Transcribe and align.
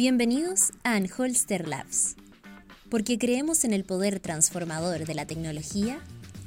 Bienvenidos 0.00 0.72
a 0.82 0.94
Anholster 0.94 1.68
Labs. 1.68 2.16
Porque 2.90 3.18
creemos 3.18 3.64
en 3.64 3.74
el 3.74 3.84
poder 3.84 4.18
transformador 4.18 5.04
de 5.04 5.12
la 5.12 5.26
tecnología, 5.26 6.00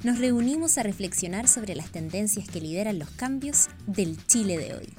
nos 0.04 0.18
reunimos 0.18 0.80
a 0.80 0.82
reflexionar 0.82 1.48
sobre 1.48 1.76
las 1.76 1.92
tendencias 1.92 2.50
que 2.50 2.60
lideran 2.60 2.98
los 2.98 3.12
cambios 3.12 3.70
del 3.86 4.18
Chile 4.26 4.58
de 4.58 4.74
hoy. 4.74 4.94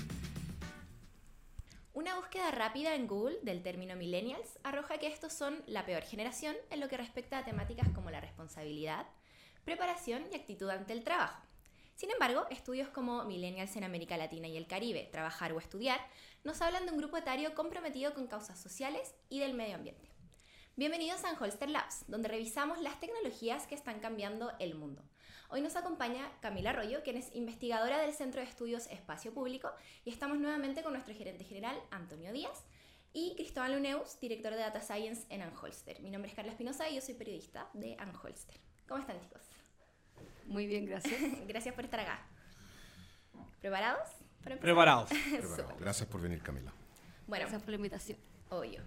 Una 1.95 2.15
búsqueda 2.15 2.53
rápida 2.53 2.95
en 2.95 3.09
Google 3.09 3.41
del 3.43 3.61
término 3.61 3.97
millennials 3.97 4.61
arroja 4.63 4.99
que 4.99 5.09
estos 5.09 5.33
son 5.33 5.61
la 5.67 5.85
peor 5.85 6.05
generación 6.05 6.55
en 6.71 6.79
lo 6.79 6.89
que 6.89 6.97
respecta 6.97 7.39
a 7.39 7.45
temáticas 7.45 7.89
como 7.89 8.13
la 8.13 8.21
responsabilidad, 8.21 9.05
preparación 9.65 10.23
y 10.31 10.37
actitud 10.37 10.71
ante 10.71 10.93
el 10.93 11.03
trabajo. 11.03 11.43
Sin 11.97 12.11
embargo, 12.11 12.47
estudios 12.51 12.89
como 12.89 13.25
Millennials 13.25 13.77
en 13.77 13.85
América 13.85 14.17
Latina 14.17 14.49
y 14.49 14.57
el 14.57 14.67
Caribe, 14.67 15.09
Trabajar 15.13 15.53
o 15.53 15.61
Estudiar, 15.61 16.01
nos 16.45 16.61
hablan 16.61 16.85
de 16.85 16.93
un 16.93 16.99
grupo 16.99 17.17
etario 17.17 17.55
comprometido 17.55 18.13
con 18.13 18.27
causas 18.27 18.61
sociales 18.61 19.15
y 19.31 19.41
del 19.41 19.55
medio 19.55 19.77
ambiente. 19.77 20.11
Bienvenidos 20.77 21.25
a 21.25 21.33
Holster 21.41 21.71
Labs, 21.71 22.05
donde 22.07 22.29
revisamos 22.29 22.83
las 22.83 23.01
tecnologías 23.01 23.67
que 23.67 23.75
están 23.75 23.99
cambiando 24.01 24.53
el 24.59 24.75
mundo. 24.75 25.03
Hoy 25.49 25.63
nos 25.63 25.75
acompaña 25.75 26.31
Camila 26.43 26.71
Arroyo, 26.71 27.03
quien 27.03 27.17
es 27.17 27.35
investigadora 27.35 27.99
del 27.99 28.13
Centro 28.13 28.43
de 28.43 28.47
Estudios 28.47 28.89
Espacio 28.89 29.33
Público, 29.33 29.71
y 30.05 30.11
estamos 30.11 30.39
nuevamente 30.39 30.83
con 30.83 30.93
nuestro 30.93 31.15
gerente 31.15 31.45
general, 31.45 31.81
Antonio 31.91 32.31
Díaz, 32.31 32.65
y 33.15 33.35
Cristóbal 33.37 33.73
Luneus, 33.73 34.21
director 34.21 34.53
de 34.53 34.59
Data 34.59 34.83
Science 34.83 35.25
en 35.31 35.41
Anholster. 35.41 36.03
Mi 36.03 36.11
nombre 36.11 36.29
es 36.29 36.37
Carla 36.37 36.53
Espinosa 36.53 36.91
y 36.91 36.97
yo 36.97 37.01
soy 37.01 37.15
periodista 37.15 37.71
de 37.73 37.97
Anholster. 37.99 38.61
¿Cómo 38.87 39.01
están, 39.01 39.19
chicos? 39.19 39.41
Muy 40.45 40.67
bien, 40.67 40.85
gracias. 40.85 41.23
gracias 41.47 41.75
por 41.75 41.85
estar 41.85 42.01
acá. 42.01 42.27
¿Preparados? 43.63 44.24
Preparados. 44.61 45.11
gracias 45.79 46.09
por 46.09 46.21
venir, 46.21 46.43
Camila. 46.43 46.73
Bueno, 47.27 47.43
gracias 47.43 47.63
por 47.63 47.71
la 47.71 47.77
invitación. 47.77 48.19
Obvio. 48.51 48.83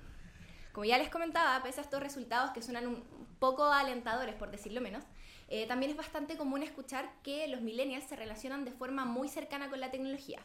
Como 0.72 0.86
ya 0.86 0.97
les 0.97 1.09
comentaba, 1.09 1.61
pese 1.63 1.80
a 1.80 1.83
estos 1.83 2.02
resultados 2.02 2.52
que 2.52 2.61
suenan 2.61 2.88
un 2.88 3.03
poco 3.39 3.66
alentadores, 3.66 4.35
por 4.35 4.52
decirlo 4.52 4.80
menos, 4.80 5.03
eh, 5.47 5.66
también 5.67 5.91
es 5.91 5.97
bastante 5.97 6.38
común 6.38 6.61
escuchar 6.61 7.09
que 7.23 7.47
los 7.47 7.61
millennials 7.61 8.05
se 8.05 8.16
relacionan 8.16 8.66
de 8.66 8.72
forma 8.72 9.05
muy 9.05 9.28
cercana 9.28 9.69
con 9.69 9.80
la 9.80 9.89
tecnología. 9.89 10.39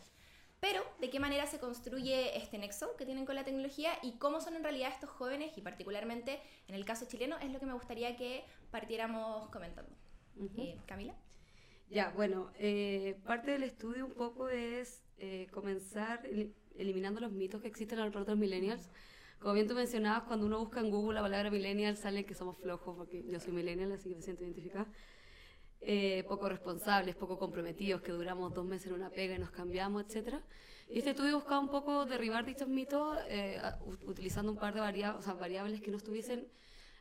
Pero, 0.60 0.80
¿de 1.00 1.10
qué 1.10 1.18
manera 1.18 1.46
se 1.46 1.58
construye 1.58 2.38
este 2.38 2.56
nexo 2.56 2.96
que 2.96 3.04
tienen 3.04 3.26
con 3.26 3.34
la 3.34 3.44
tecnología 3.44 3.98
y 4.00 4.12
cómo 4.12 4.40
son 4.40 4.54
en 4.54 4.62
realidad 4.62 4.90
estos 4.90 5.10
jóvenes 5.10 5.58
y 5.58 5.60
particularmente 5.60 6.40
en 6.68 6.76
el 6.76 6.84
caso 6.84 7.04
chileno? 7.06 7.36
Es 7.38 7.50
lo 7.50 7.58
que 7.58 7.66
me 7.66 7.72
gustaría 7.72 8.16
que 8.16 8.44
partiéramos 8.70 9.50
comentando. 9.50 9.90
Eh, 10.56 10.78
Camila. 10.86 11.14
Ya, 11.92 12.10
bueno, 12.16 12.50
eh, 12.58 13.18
parte 13.26 13.50
del 13.50 13.64
estudio 13.64 14.06
un 14.06 14.14
poco 14.14 14.48
es 14.48 15.02
eh, 15.18 15.46
comenzar 15.52 16.22
eliminando 16.74 17.20
los 17.20 17.32
mitos 17.32 17.60
que 17.60 17.68
existen 17.68 17.98
alrededor 17.98 18.24
de 18.24 18.32
los 18.32 18.38
millennials. 18.38 18.88
Como 19.40 19.52
bien 19.52 19.68
tú 19.68 19.74
mencionabas, 19.74 20.22
cuando 20.22 20.46
uno 20.46 20.58
busca 20.58 20.80
en 20.80 20.88
Google 20.88 21.16
la 21.16 21.20
palabra 21.20 21.50
millennial, 21.50 21.98
sale 21.98 22.24
que 22.24 22.32
somos 22.32 22.56
flojos, 22.56 22.96
porque 22.96 23.22
yo 23.28 23.38
soy 23.38 23.52
millennial, 23.52 23.92
así 23.92 24.08
que 24.08 24.16
me 24.16 24.22
siento 24.22 24.42
identificada. 24.42 24.86
poco 26.26 26.48
responsables, 26.48 27.14
poco 27.14 27.38
comprometidos, 27.38 28.00
que 28.00 28.12
duramos 28.12 28.54
dos 28.54 28.64
meses 28.64 28.86
en 28.86 28.94
una 28.94 29.10
pega 29.10 29.34
y 29.34 29.38
nos 29.38 29.50
cambiamos, 29.50 30.06
etc. 30.06 30.36
Y 30.88 30.96
este 30.96 31.10
estudio 31.10 31.34
buscaba 31.34 31.60
un 31.60 31.68
poco 31.68 32.06
derribar 32.06 32.46
dichos 32.46 32.68
mitos 32.68 33.18
utilizando 34.06 34.50
un 34.50 34.58
par 34.58 34.72
de 34.72 34.80
variables, 34.80 35.26
variables 35.38 35.82
que 35.82 35.90
no 35.90 35.98
estuviesen 35.98 36.48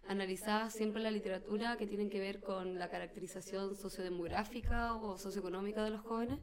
analizadas 0.07 0.73
siempre 0.73 1.01
la 1.01 1.11
literatura 1.11 1.77
que 1.77 1.87
tienen 1.87 2.09
que 2.09 2.19
ver 2.19 2.41
con 2.41 2.77
la 2.77 2.89
caracterización 2.89 3.75
sociodemográfica 3.75 4.95
o 4.95 5.17
socioeconómica 5.17 5.83
de 5.83 5.91
los 5.91 6.01
jóvenes, 6.01 6.39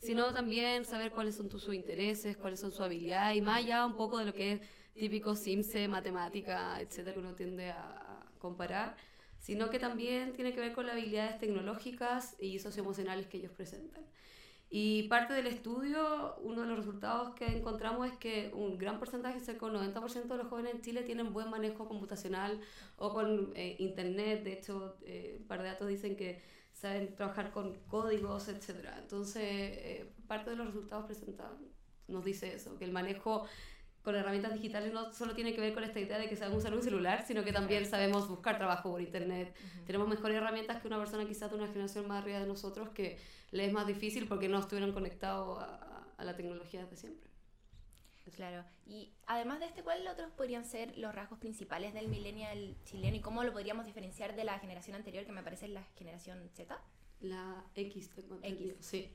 sino 0.00 0.32
también 0.32 0.84
saber 0.84 1.10
cuáles 1.12 1.36
son 1.36 1.50
sus 1.50 1.74
intereses, 1.74 2.36
cuáles 2.36 2.60
son 2.60 2.70
sus 2.70 2.80
habilidades 2.80 3.36
y 3.36 3.40
más 3.40 3.58
allá 3.58 3.84
un 3.84 3.96
poco 3.96 4.18
de 4.18 4.26
lo 4.26 4.34
que 4.34 4.52
es 4.52 4.60
típico 4.94 5.34
CIMSE, 5.34 5.88
matemática, 5.88 6.80
etcétera, 6.80 7.14
que 7.14 7.20
uno 7.20 7.34
tiende 7.34 7.70
a 7.70 8.24
comparar, 8.38 8.96
sino 9.38 9.70
que 9.70 9.78
también 9.78 10.32
tiene 10.32 10.52
que 10.52 10.60
ver 10.60 10.72
con 10.72 10.86
las 10.86 10.94
habilidades 10.94 11.38
tecnológicas 11.38 12.36
y 12.40 12.58
socioemocionales 12.58 13.26
que 13.26 13.38
ellos 13.38 13.52
presentan. 13.52 14.04
Y 14.70 15.04
parte 15.04 15.32
del 15.32 15.46
estudio, 15.46 16.36
uno 16.42 16.60
de 16.62 16.66
los 16.68 16.76
resultados 16.76 17.34
que 17.34 17.46
encontramos 17.46 18.06
es 18.06 18.18
que 18.18 18.50
un 18.52 18.76
gran 18.76 18.98
porcentaje, 18.98 19.40
cerca 19.40 19.66
del 19.66 19.76
90% 19.76 20.26
de 20.26 20.36
los 20.36 20.46
jóvenes 20.48 20.74
en 20.74 20.82
Chile 20.82 21.02
tienen 21.04 21.32
buen 21.32 21.48
manejo 21.48 21.88
computacional 21.88 22.60
o 22.96 23.14
con 23.14 23.52
eh, 23.54 23.76
internet. 23.78 24.44
De 24.44 24.52
hecho, 24.52 24.96
eh, 25.02 25.38
un 25.40 25.46
par 25.46 25.62
de 25.62 25.68
datos 25.68 25.88
dicen 25.88 26.16
que 26.16 26.42
saben 26.74 27.14
trabajar 27.16 27.50
con 27.50 27.78
códigos, 27.88 28.48
etc. 28.48 28.90
Entonces, 28.98 29.42
eh, 29.42 30.12
parte 30.26 30.50
de 30.50 30.56
los 30.56 30.66
resultados 30.66 31.06
presentados 31.06 31.58
nos 32.06 32.24
dice 32.24 32.54
eso, 32.54 32.78
que 32.78 32.84
el 32.84 32.92
manejo 32.92 33.46
con 34.02 34.14
herramientas 34.14 34.54
digitales 34.54 34.92
no 34.92 35.12
solo 35.12 35.34
tiene 35.34 35.54
que 35.54 35.60
ver 35.60 35.74
con 35.74 35.84
esta 35.84 36.00
idea 36.00 36.18
de 36.18 36.28
que 36.28 36.36
sabemos 36.36 36.62
usar 36.62 36.74
un 36.74 36.82
celular, 36.82 37.24
sino 37.26 37.44
que 37.44 37.52
también 37.52 37.84
sabemos 37.84 38.28
buscar 38.28 38.56
trabajo 38.56 38.90
por 38.90 39.00
internet. 39.00 39.54
Tenemos 39.86 40.08
mejores 40.08 40.36
herramientas 40.36 40.80
que 40.80 40.88
una 40.88 40.98
persona 40.98 41.26
quizás 41.26 41.50
de 41.50 41.56
una 41.56 41.66
generación 41.66 42.06
más 42.06 42.22
arriba 42.22 42.40
de 42.40 42.46
nosotros 42.46 42.90
que 42.90 43.18
le 43.50 43.66
es 43.66 43.72
más 43.72 43.86
difícil 43.86 44.26
porque 44.26 44.48
no 44.48 44.58
estuvieron 44.58 44.92
conectados 44.92 45.58
a, 45.60 46.24
la 46.24 46.34
tecnología 46.34 46.82
desde 46.82 46.96
siempre. 46.96 47.30
Claro. 48.34 48.64
Y 48.86 49.12
además 49.26 49.60
de 49.60 49.66
este, 49.66 49.82
¿cuáles 49.82 50.06
otros 50.10 50.30
podrían 50.32 50.64
ser 50.64 50.96
los 50.98 51.14
rasgos 51.14 51.38
principales 51.38 51.94
del 51.94 52.08
millennial 52.08 52.76
chileno 52.84 53.16
y 53.16 53.20
cómo 53.20 53.44
lo 53.44 53.52
podríamos 53.52 53.86
diferenciar 53.86 54.34
de 54.34 54.44
la 54.44 54.58
generación 54.58 54.96
anterior, 54.96 55.24
que 55.24 55.32
me 55.32 55.42
parece 55.42 55.68
la 55.68 55.84
generación 55.96 56.48
Z? 56.54 56.78
La 57.20 57.64
X, 57.74 58.10
X. 58.42 58.74
Sí. 58.80 59.12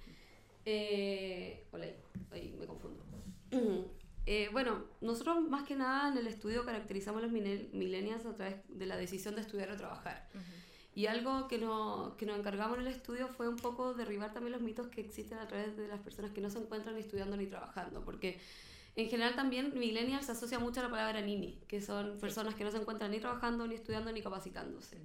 Eh, 0.65 1.67
hola, 1.71 1.87
ahí 2.31 2.55
me 2.57 2.65
confundo. 2.65 3.03
Eh, 4.25 4.49
bueno, 4.53 4.85
nosotros 5.01 5.41
más 5.49 5.63
que 5.63 5.75
nada 5.75 6.09
en 6.09 6.17
el 6.17 6.27
estudio 6.27 6.63
caracterizamos 6.63 7.21
a 7.21 7.25
los 7.25 7.31
millennials 7.31 8.25
a 8.25 8.33
través 8.33 8.55
de 8.69 8.85
la 8.85 8.95
decisión 8.95 9.35
de 9.35 9.41
estudiar 9.41 9.69
o 9.71 9.77
trabajar. 9.77 10.27
Y 10.95 11.07
algo 11.07 11.47
que, 11.47 11.57
no, 11.57 12.15
que 12.17 12.25
nos 12.25 12.37
encargamos 12.37 12.77
en 12.77 12.87
el 12.87 12.93
estudio 12.93 13.27
fue 13.27 13.47
un 13.49 13.57
poco 13.57 13.93
derribar 13.93 14.31
también 14.31 14.53
los 14.53 14.61
mitos 14.61 14.87
que 14.87 15.01
existen 15.01 15.39
a 15.39 15.47
través 15.47 15.75
de 15.75 15.87
las 15.87 15.99
personas 15.99 16.31
que 16.31 16.39
no 16.39 16.49
se 16.49 16.59
encuentran 16.59 16.95
ni 16.95 17.01
estudiando 17.01 17.35
ni 17.35 17.47
trabajando, 17.47 18.05
porque 18.05 18.39
en 18.95 19.09
general 19.09 19.35
también 19.35 19.77
millennials 19.77 20.27
se 20.27 20.33
asocia 20.33 20.59
mucho 20.59 20.81
a 20.81 20.83
la 20.83 20.89
palabra 20.89 21.19
nini, 21.21 21.59
que 21.67 21.81
son 21.81 22.19
personas 22.19 22.53
que 22.53 22.63
no 22.63 22.71
se 22.71 22.77
encuentran 22.77 23.09
ni 23.09 23.19
trabajando, 23.19 23.65
ni 23.65 23.73
estudiando, 23.73 24.11
ni 24.11 24.21
capacitándose. 24.21 24.99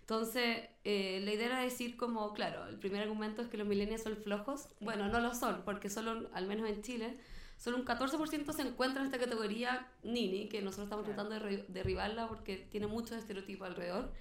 Entonces, 0.00 0.68
eh, 0.84 1.20
la 1.24 1.32
idea 1.32 1.46
era 1.46 1.60
decir 1.60 1.96
como, 1.96 2.32
claro, 2.34 2.66
el 2.68 2.78
primer 2.78 3.02
argumento 3.02 3.42
es 3.42 3.48
que 3.48 3.56
los 3.56 3.66
millennials 3.66 4.02
son 4.02 4.16
flojos. 4.16 4.68
Bueno, 4.80 5.08
no 5.08 5.20
lo 5.20 5.34
son, 5.34 5.62
porque 5.64 5.90
solo, 5.90 6.28
al 6.32 6.46
menos 6.46 6.68
en 6.68 6.82
Chile, 6.82 7.18
solo 7.62 7.76
un 7.76 7.84
14% 7.84 8.52
se 8.52 8.62
encuentra 8.62 9.02
en 9.02 9.06
esta 9.06 9.20
categoría 9.20 9.86
nini, 10.02 10.48
que 10.48 10.60
nosotros 10.62 10.86
estamos 10.86 11.04
tratando 11.04 11.38
de 11.38 11.64
derribarla 11.68 12.26
porque 12.26 12.56
tiene 12.56 12.88
muchos 12.88 13.18
estereotipos 13.18 13.68
alrededor 13.68 14.12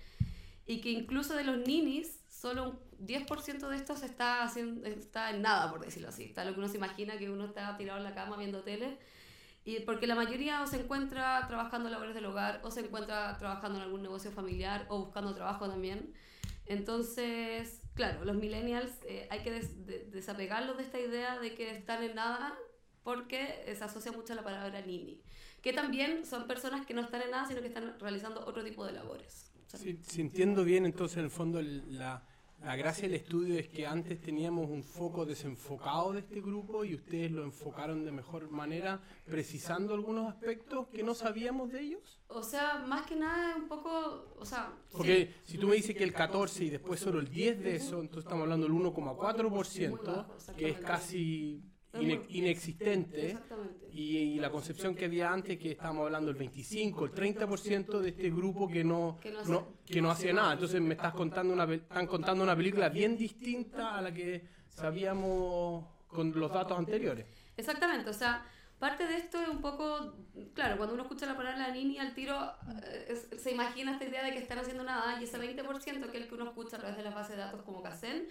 y 0.67 0.79
que 0.79 0.91
incluso 0.91 1.35
de 1.35 1.43
los 1.43 1.57
ninis, 1.57 2.19
solo 2.29 2.69
un 2.69 3.07
10% 3.07 3.67
de 3.67 3.75
estos 3.75 4.03
está, 4.03 4.43
haciendo, 4.43 4.87
está 4.87 5.31
en 5.31 5.41
nada, 5.41 5.71
por 5.71 5.83
decirlo 5.83 6.09
así. 6.09 6.25
Está 6.25 6.45
lo 6.45 6.53
que 6.53 6.59
uno 6.59 6.67
se 6.67 6.77
imagina 6.77 7.17
que 7.17 7.31
uno 7.31 7.45
está 7.45 7.75
tirado 7.77 7.97
en 7.97 8.03
la 8.03 8.13
cama 8.13 8.37
viendo 8.37 8.61
tele. 8.61 8.99
Y 9.65 9.79
porque 9.79 10.05
la 10.05 10.13
mayoría 10.13 10.61
o 10.61 10.67
se 10.67 10.79
encuentra 10.79 11.43
trabajando 11.47 11.87
en 11.87 11.93
labores 11.93 12.13
del 12.13 12.25
hogar, 12.25 12.61
o 12.63 12.69
se 12.69 12.81
encuentra 12.81 13.39
trabajando 13.39 13.79
en 13.79 13.85
algún 13.85 14.03
negocio 14.03 14.31
familiar, 14.31 14.85
o 14.89 14.99
buscando 14.99 15.33
trabajo 15.33 15.67
también. 15.67 16.13
Entonces, 16.67 17.81
claro, 17.95 18.23
los 18.23 18.35
millennials 18.35 18.91
eh, 19.07 19.27
hay 19.31 19.39
que 19.39 19.51
desapegarlos 20.11 20.77
de 20.77 20.83
esta 20.83 20.99
idea 20.99 21.39
de 21.39 21.55
que 21.55 21.71
están 21.71 22.03
en 22.03 22.13
nada 22.13 22.55
porque 23.03 23.63
se 23.75 23.83
asocia 23.83 24.11
mucho 24.11 24.33
a 24.33 24.35
la 24.35 24.43
palabra 24.43 24.81
nini, 24.81 25.21
que 25.61 25.73
también 25.73 26.25
son 26.25 26.47
personas 26.47 26.85
que 26.85 26.93
no 26.93 27.01
están 27.01 27.21
en 27.21 27.31
nada, 27.31 27.47
sino 27.47 27.61
que 27.61 27.67
están 27.67 27.99
realizando 27.99 28.45
otro 28.45 28.63
tipo 28.63 28.85
de 28.85 28.93
labores. 28.93 29.51
Si, 29.67 30.21
entiendo 30.21 30.63
bien, 30.63 30.85
entonces 30.85 31.17
en 31.17 31.23
el 31.25 31.31
fondo 31.31 31.61
la, 31.61 32.23
la 32.63 32.75
gracia 32.75 33.07
del 33.07 33.15
estudio 33.15 33.57
es 33.57 33.69
que 33.69 33.87
antes 33.87 34.21
teníamos 34.21 34.69
un 34.69 34.83
foco 34.83 35.25
desenfocado 35.25 36.13
de 36.13 36.19
este 36.19 36.41
grupo 36.41 36.83
y 36.85 36.93
ustedes 36.93 37.31
lo 37.31 37.43
enfocaron 37.43 38.05
de 38.05 38.11
mejor 38.11 38.51
manera, 38.51 39.01
precisando 39.25 39.95
algunos 39.95 40.29
aspectos 40.29 40.87
que 40.89 41.01
no 41.01 41.15
sabíamos 41.15 41.71
de 41.71 41.81
ellos. 41.81 42.19
O 42.27 42.43
sea, 42.43 42.83
más 42.85 43.07
que 43.07 43.15
nada 43.15 43.55
un 43.55 43.67
poco, 43.67 44.35
o 44.37 44.45
sea... 44.45 44.73
Porque 44.91 45.33
si 45.43 45.57
tú 45.57 45.67
me 45.67 45.75
dices 45.75 45.95
que 45.95 46.03
el 46.03 46.13
14 46.13 46.65
y 46.65 46.69
después 46.69 46.99
solo 46.99 47.19
el 47.19 47.29
10 47.29 47.59
de 47.61 47.75
eso, 47.77 47.99
entonces 47.99 48.25
estamos 48.25 48.43
hablando 48.43 48.67
del 48.67 48.75
1,4%, 48.75 50.55
que 50.55 50.69
es 50.69 50.79
casi 50.79 51.63
inexistente 51.99 53.37
y, 53.93 54.39
la 54.39 54.49
concepción 54.49 54.95
que 54.95 55.05
había 55.05 55.31
antes 55.31 55.57
que 55.57 55.71
estábamos 55.71 56.05
hablando 56.05 56.31
el 56.31 56.37
25, 56.37 57.05
el 57.05 57.11
30% 57.11 57.99
de 57.99 58.09
este 58.09 58.29
grupo 58.29 58.67
que 58.67 58.83
no, 58.83 59.19
que 59.85 60.01
no, 60.01 60.11
hacía 60.11 60.33
nada. 60.33 60.53
Entonces 60.53 60.81
me 60.81 60.93
estás 60.93 61.13
contando 61.13 61.53
una, 61.53 61.71
están 61.73 62.07
contando 62.07 62.43
una 62.43 62.55
película 62.55 62.89
bien 62.89 63.17
distinta 63.17 63.97
a 63.97 64.01
la 64.01 64.13
que 64.13 64.41
sabíamos 64.69 65.85
con 66.07 66.31
los 66.37 66.51
datos 66.51 66.77
anteriores. 66.77 67.25
Exactamente, 67.57 68.09
o 68.09 68.13
sea, 68.13 68.45
parte 68.79 69.05
de 69.05 69.17
esto 69.17 69.39
es 69.39 69.47
un 69.47 69.61
poco, 69.61 70.15
claro, 70.53 70.77
cuando 70.77 70.95
uno 70.95 71.03
escucha 71.03 71.25
la 71.25 71.37
palabra 71.37 71.69
niña 71.71 72.01
al 72.01 72.13
tiro, 72.13 72.35
eh, 72.83 73.15
se 73.37 73.51
imagina 73.51 73.93
esta 73.93 74.05
idea 74.05 74.23
de 74.23 74.31
que 74.31 74.39
están 74.39 74.59
haciendo 74.59 74.83
nada 74.83 75.21
y 75.21 75.25
ese 75.25 75.37
20% 75.37 76.09
que 76.09 76.17
es 76.17 76.23
el 76.23 76.27
que 76.27 76.35
uno 76.35 76.45
escucha 76.45 76.77
a 76.77 76.79
través 76.79 76.97
de 76.97 77.03
la 77.03 77.11
base 77.11 77.33
de 77.33 77.39
datos 77.39 77.61
como 77.61 77.83
CACEN, 77.83 78.27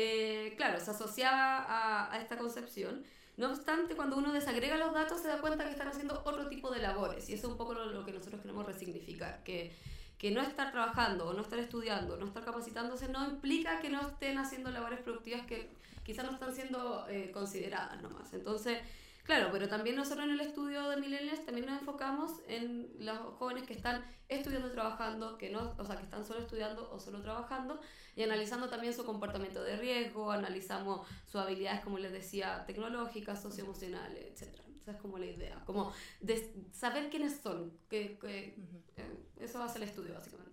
eh, 0.00 0.54
claro, 0.56 0.78
se 0.78 0.92
asociaba 0.92 2.12
a, 2.12 2.20
esta 2.20 2.38
concepción. 2.38 3.02
No 3.36 3.48
obstante, 3.48 3.96
cuando 3.96 4.16
uno 4.16 4.32
desagrega 4.32 4.76
los 4.76 4.92
datos 4.92 5.20
se 5.20 5.28
da 5.28 5.40
cuenta 5.40 5.64
que 5.64 5.70
están 5.70 5.88
haciendo 5.88 6.22
otro 6.24 6.48
tipo 6.48 6.70
de 6.70 6.80
labores 6.80 7.28
y 7.28 7.34
eso 7.34 7.46
es 7.46 7.52
un 7.52 7.58
poco 7.58 7.74
lo, 7.74 8.04
que 8.04 8.12
nosotros 8.12 8.40
queremos 8.40 8.64
resignificar, 8.64 9.42
que, 9.42 9.72
que 10.16 10.30
no 10.30 10.40
estar 10.40 10.70
trabajando 10.70 11.28
o 11.28 11.32
no 11.32 11.42
estar 11.42 11.58
estudiando, 11.58 12.16
no 12.16 12.26
estar 12.26 12.44
capacitándose 12.44 13.08
no 13.08 13.24
implica 13.28 13.80
que 13.80 13.90
no 13.90 14.00
estén 14.00 14.38
haciendo 14.38 14.70
labores 14.70 15.00
productivas 15.00 15.46
que 15.46 15.68
quizás 16.04 16.24
no 16.24 16.32
están 16.32 16.54
siendo 16.54 17.06
eh, 17.08 17.30
consideradas 17.32 18.00
nomás. 18.00 18.32
Entonces, 18.32 18.78
Claro, 19.28 19.50
pero 19.52 19.68
también 19.68 19.94
nosotros 19.94 20.24
en 20.24 20.30
el 20.32 20.40
estudio 20.40 20.88
de 20.88 20.96
millennials 20.96 21.44
también 21.44 21.66
nos 21.66 21.78
enfocamos 21.80 22.32
en 22.48 22.88
los 22.98 23.18
jóvenes 23.34 23.64
que 23.64 23.74
están 23.74 24.02
estudiando 24.26 24.68
y 24.68 24.70
trabajando, 24.70 25.36
que 25.36 25.50
no, 25.50 25.74
o 25.76 25.84
sea, 25.84 25.98
que 25.98 26.04
están 26.04 26.24
solo 26.24 26.40
estudiando 26.40 26.90
o 26.90 26.98
solo 26.98 27.20
trabajando 27.20 27.78
y 28.16 28.22
analizando 28.22 28.70
también 28.70 28.94
su 28.94 29.04
comportamiento 29.04 29.62
de 29.62 29.76
riesgo, 29.76 30.32
analizamos 30.32 31.06
sus 31.26 31.42
habilidades, 31.42 31.82
como 31.82 31.98
les 31.98 32.10
decía, 32.10 32.64
tecnológicas, 32.66 33.42
socioemocionales, 33.42 34.32
etcétera. 34.32 34.64
Esa 34.80 34.92
es 34.92 34.96
como 34.96 35.18
la 35.18 35.26
idea, 35.26 35.62
como 35.66 35.92
de 36.22 36.50
saber 36.72 37.10
quiénes 37.10 37.38
son, 37.38 37.70
que, 37.90 38.16
que 38.18 38.56
eh, 38.96 39.18
eso 39.40 39.62
hace 39.62 39.76
el 39.76 39.84
estudio 39.84 40.14
básicamente. 40.14 40.48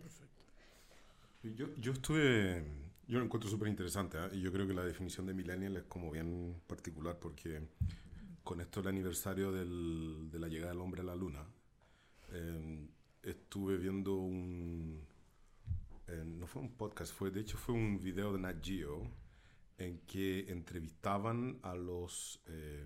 Yo, 1.44 1.74
yo 1.78 1.94
estuve, 1.94 2.66
yo 3.08 3.20
lo 3.20 3.24
encuentro 3.24 3.50
súper 3.50 3.70
interesante 3.70 4.18
¿eh? 4.18 4.30
y 4.34 4.42
yo 4.42 4.52
creo 4.52 4.68
que 4.68 4.74
la 4.74 4.84
definición 4.84 5.28
de 5.28 5.34
millennial 5.34 5.78
es 5.78 5.84
como 5.84 6.12
bien 6.12 6.62
particular 6.68 7.18
porque 7.22 7.62
con 8.46 8.62
esto 8.62 8.80
el 8.80 8.88
aniversario 8.88 9.52
del, 9.52 10.30
de 10.32 10.40
la 10.40 10.48
llegada 10.48 10.72
del 10.72 10.80
hombre 10.80 11.02
a 11.02 11.04
la 11.04 11.16
luna, 11.16 11.44
eh, 12.32 12.88
estuve 13.24 13.76
viendo 13.76 14.16
un... 14.16 15.04
Eh, 16.08 16.24
no 16.24 16.46
fue 16.46 16.62
un 16.62 16.72
podcast, 16.78 17.12
fue, 17.12 17.32
de 17.32 17.42
hecho 17.42 17.58
fue 17.58 17.74
un 17.74 18.00
video 18.00 18.32
de 18.32 18.40
Nat 18.40 18.64
Geo 18.64 19.12
en 19.80 20.00
que 20.02 20.52
entrevistaban 20.52 21.60
a 21.64 21.74
los... 21.74 22.40
Eh, 22.46 22.86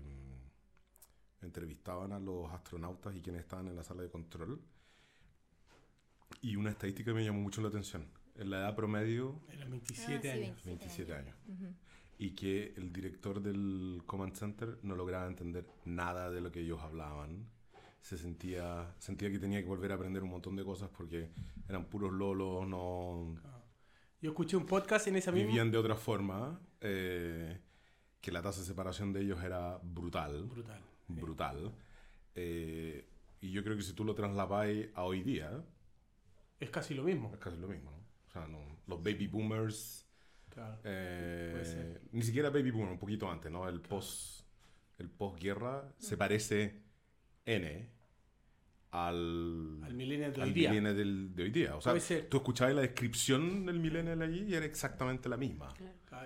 entrevistaban 1.42 2.12
a 2.12 2.18
los 2.18 2.50
astronautas 2.50 3.14
y 3.14 3.20
quienes 3.20 3.42
estaban 3.42 3.68
en 3.68 3.76
la 3.76 3.84
sala 3.84 4.02
de 4.02 4.10
control. 4.10 4.60
Y 6.40 6.56
una 6.56 6.70
estadística 6.70 7.12
me 7.12 7.22
llamó 7.22 7.40
mucho 7.40 7.60
la 7.60 7.68
atención. 7.68 8.08
En 8.34 8.48
la 8.48 8.60
edad 8.60 8.74
promedio... 8.74 9.40
Era 9.50 9.66
27 9.66 10.30
años. 10.30 10.64
27 10.64 11.14
años 11.14 11.36
y 12.20 12.32
que 12.32 12.74
el 12.76 12.92
director 12.92 13.40
del 13.40 14.02
Command 14.04 14.34
Center 14.34 14.78
no 14.82 14.94
lograba 14.94 15.26
entender 15.26 15.66
nada 15.86 16.30
de 16.30 16.42
lo 16.42 16.52
que 16.52 16.60
ellos 16.60 16.78
hablaban. 16.82 17.48
Se 18.02 18.18
sentía, 18.18 18.94
sentía 18.98 19.30
que 19.30 19.38
tenía 19.38 19.62
que 19.62 19.66
volver 19.66 19.90
a 19.92 19.94
aprender 19.94 20.22
un 20.22 20.28
montón 20.28 20.54
de 20.54 20.62
cosas 20.62 20.90
porque 20.90 21.30
eran 21.66 21.86
puros 21.86 22.12
lolos, 22.12 22.68
no... 22.68 23.40
Yo 24.20 24.32
escuché 24.32 24.58
un 24.58 24.66
podcast 24.66 25.06
en 25.06 25.16
esa 25.16 25.32
misma... 25.32 25.46
Vivían 25.46 25.70
de 25.70 25.78
otra 25.78 25.94
forma, 25.94 26.60
eh, 26.82 27.58
que 28.20 28.30
la 28.30 28.42
tasa 28.42 28.60
de 28.60 28.66
separación 28.66 29.14
de 29.14 29.22
ellos 29.22 29.42
era 29.42 29.78
brutal. 29.82 30.44
Brutal. 30.44 30.82
Brutal. 31.08 31.72
Eh, 32.34 33.08
y 33.40 33.50
yo 33.50 33.64
creo 33.64 33.78
que 33.78 33.82
si 33.82 33.94
tú 33.94 34.04
lo 34.04 34.14
trasladáis 34.14 34.88
a 34.94 35.04
hoy 35.04 35.22
día... 35.22 35.64
Es 36.58 36.68
casi 36.68 36.92
lo 36.92 37.02
mismo. 37.02 37.30
Es 37.32 37.40
casi 37.40 37.56
lo 37.56 37.66
mismo, 37.66 37.90
¿no? 37.92 37.96
O 38.26 38.30
sea, 38.30 38.46
no, 38.46 38.58
los 38.86 39.02
baby 39.02 39.26
boomers 39.26 40.09
eh, 40.84 42.00
ni 42.12 42.22
siquiera 42.22 42.50
Baby 42.50 42.70
Boom, 42.70 42.90
un 42.90 42.98
poquito 42.98 43.30
antes, 43.30 43.50
¿no? 43.50 43.68
El 43.68 43.80
post 43.80 44.40
el 45.00 45.08
postguerra 45.08 45.94
se 45.98 46.16
parece 46.16 46.82
N 47.46 47.88
al, 48.90 49.80
al 49.82 49.94
millennial 49.94 50.32
de 50.32 50.42
hoy 50.42 50.52
día. 50.52 50.70
Del, 50.72 51.34
de 51.34 51.42
hoy 51.42 51.50
día. 51.50 51.76
O 51.76 51.80
sea, 51.80 51.94
tú 52.28 52.36
escuchabas 52.38 52.74
la 52.74 52.82
descripción 52.82 53.64
del 53.64 53.78
millennial 53.80 54.20
allí 54.20 54.44
y 54.48 54.54
era 54.54 54.66
exactamente 54.66 55.28
la 55.28 55.36
misma. 55.36 55.72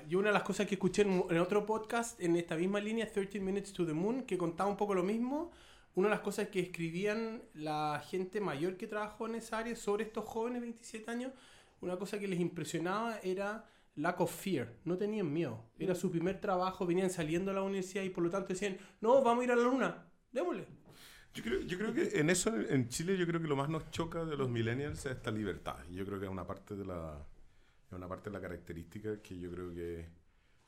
Y 0.09 0.17
una 0.17 0.29
de 0.29 0.35
las 0.35 0.43
cosas 0.43 0.67
que 0.67 0.75
escuché 0.75 1.03
en, 1.03 1.39
otro 1.39 1.65
podcast, 1.65 2.21
en 2.21 2.37
esta 2.37 2.57
misma 2.57 2.81
línea, 2.81 3.11
13 3.11 3.39
Minutes 3.39 3.73
to 3.73 3.87
the 3.87 3.93
Moon, 3.93 4.23
que 4.23 4.37
contaba 4.37 4.69
un 4.69 4.77
poco 4.77 4.95
lo 4.95 5.03
mismo, 5.03 5.53
una 5.95 6.09
de 6.09 6.15
las 6.15 6.21
cosas 6.21 6.49
que 6.49 6.59
escribían 6.59 7.43
la 7.55 8.03
gente 8.09 8.41
mayor 8.41 8.77
que 8.77 8.87
trabajó 8.89 9.29
en 9.29 9.37
esa 9.37 9.59
área 9.59 9.77
sobre 9.77 10.05
estos 10.05 10.25
jóvenes, 10.25 10.63
27 10.63 11.11
años, 11.11 11.33
una 11.81 11.97
cosa 11.97 12.19
que 12.19 12.27
les 12.27 12.41
impresionaba 12.41 13.21
era 13.23 13.67
lack 13.97 14.21
of 14.21 14.35
fear, 14.35 14.77
no 14.85 14.97
tenían 14.97 15.33
miedo. 15.33 15.65
Era 15.79 15.95
su 15.95 16.11
primer 16.11 16.41
trabajo, 16.41 16.87
venían 16.87 17.11
saliendo 17.11 17.51
a 17.51 17.55
la 17.55 17.63
universidad 17.63 18.03
y 18.03 18.11
por 18.11 18.25
lo 18.25 18.31
tanto 18.31 18.49
decían, 18.49 18.79
no, 19.01 19.23
vamos 19.23 19.43
a 19.43 19.45
ir 19.45 19.53
a 19.53 19.57
la 19.57 19.63
luna, 19.63 20.07
démosle. 20.33 20.67
Yo 21.35 21.43
creo, 21.43 21.61
yo 21.63 21.79
creo 21.79 21.93
que 21.93 22.21
en 22.21 22.31
eso, 22.31 22.55
en 22.57 22.89
Chile, 22.89 23.17
yo 23.17 23.27
creo 23.27 23.41
que 23.41 23.49
lo 23.49 23.57
más 23.57 23.69
nos 23.69 23.91
choca 23.91 24.25
de 24.25 24.37
los 24.37 24.49
millennials 24.49 25.05
es 25.05 25.13
esta 25.17 25.33
libertad. 25.33 25.79
Yo 25.91 26.07
creo 26.07 26.21
que 26.21 26.27
es 26.27 26.31
una 26.31 26.47
parte 26.47 26.77
de 26.77 26.85
la, 26.85 27.27
es 27.87 27.93
una 27.93 28.07
parte 28.09 28.31
de 28.31 28.35
la 28.35 28.41
característica 28.41 29.21
que 29.21 29.39
yo 29.39 29.51
creo 29.51 29.75
que 29.75 30.09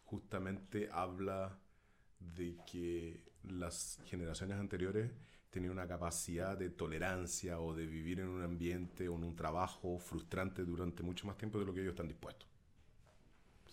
justamente 0.05 0.89
habla 0.91 1.57
de 2.19 2.57
que 2.71 3.23
las 3.45 4.01
generaciones 4.07 4.59
anteriores 4.59 5.13
tenían 5.51 5.73
una 5.73 5.87
capacidad 5.87 6.57
de 6.59 6.71
tolerancia 6.71 7.61
o 7.61 7.73
de 7.75 7.87
vivir 7.87 8.21
en 8.21 8.29
un 8.29 8.43
ambiente 8.43 9.09
o 9.09 9.15
en 9.15 9.25
un 9.25 9.37
trabajo 9.37 9.99
frustrante 9.99 10.65
durante 10.65 11.03
mucho 11.05 11.27
más 11.27 11.39
tiempo 11.39 11.59
de 11.59 11.65
lo 11.65 11.73
que 11.73 11.81
ellos 11.81 11.93
están 11.93 12.09
dispuestos. 12.09 12.56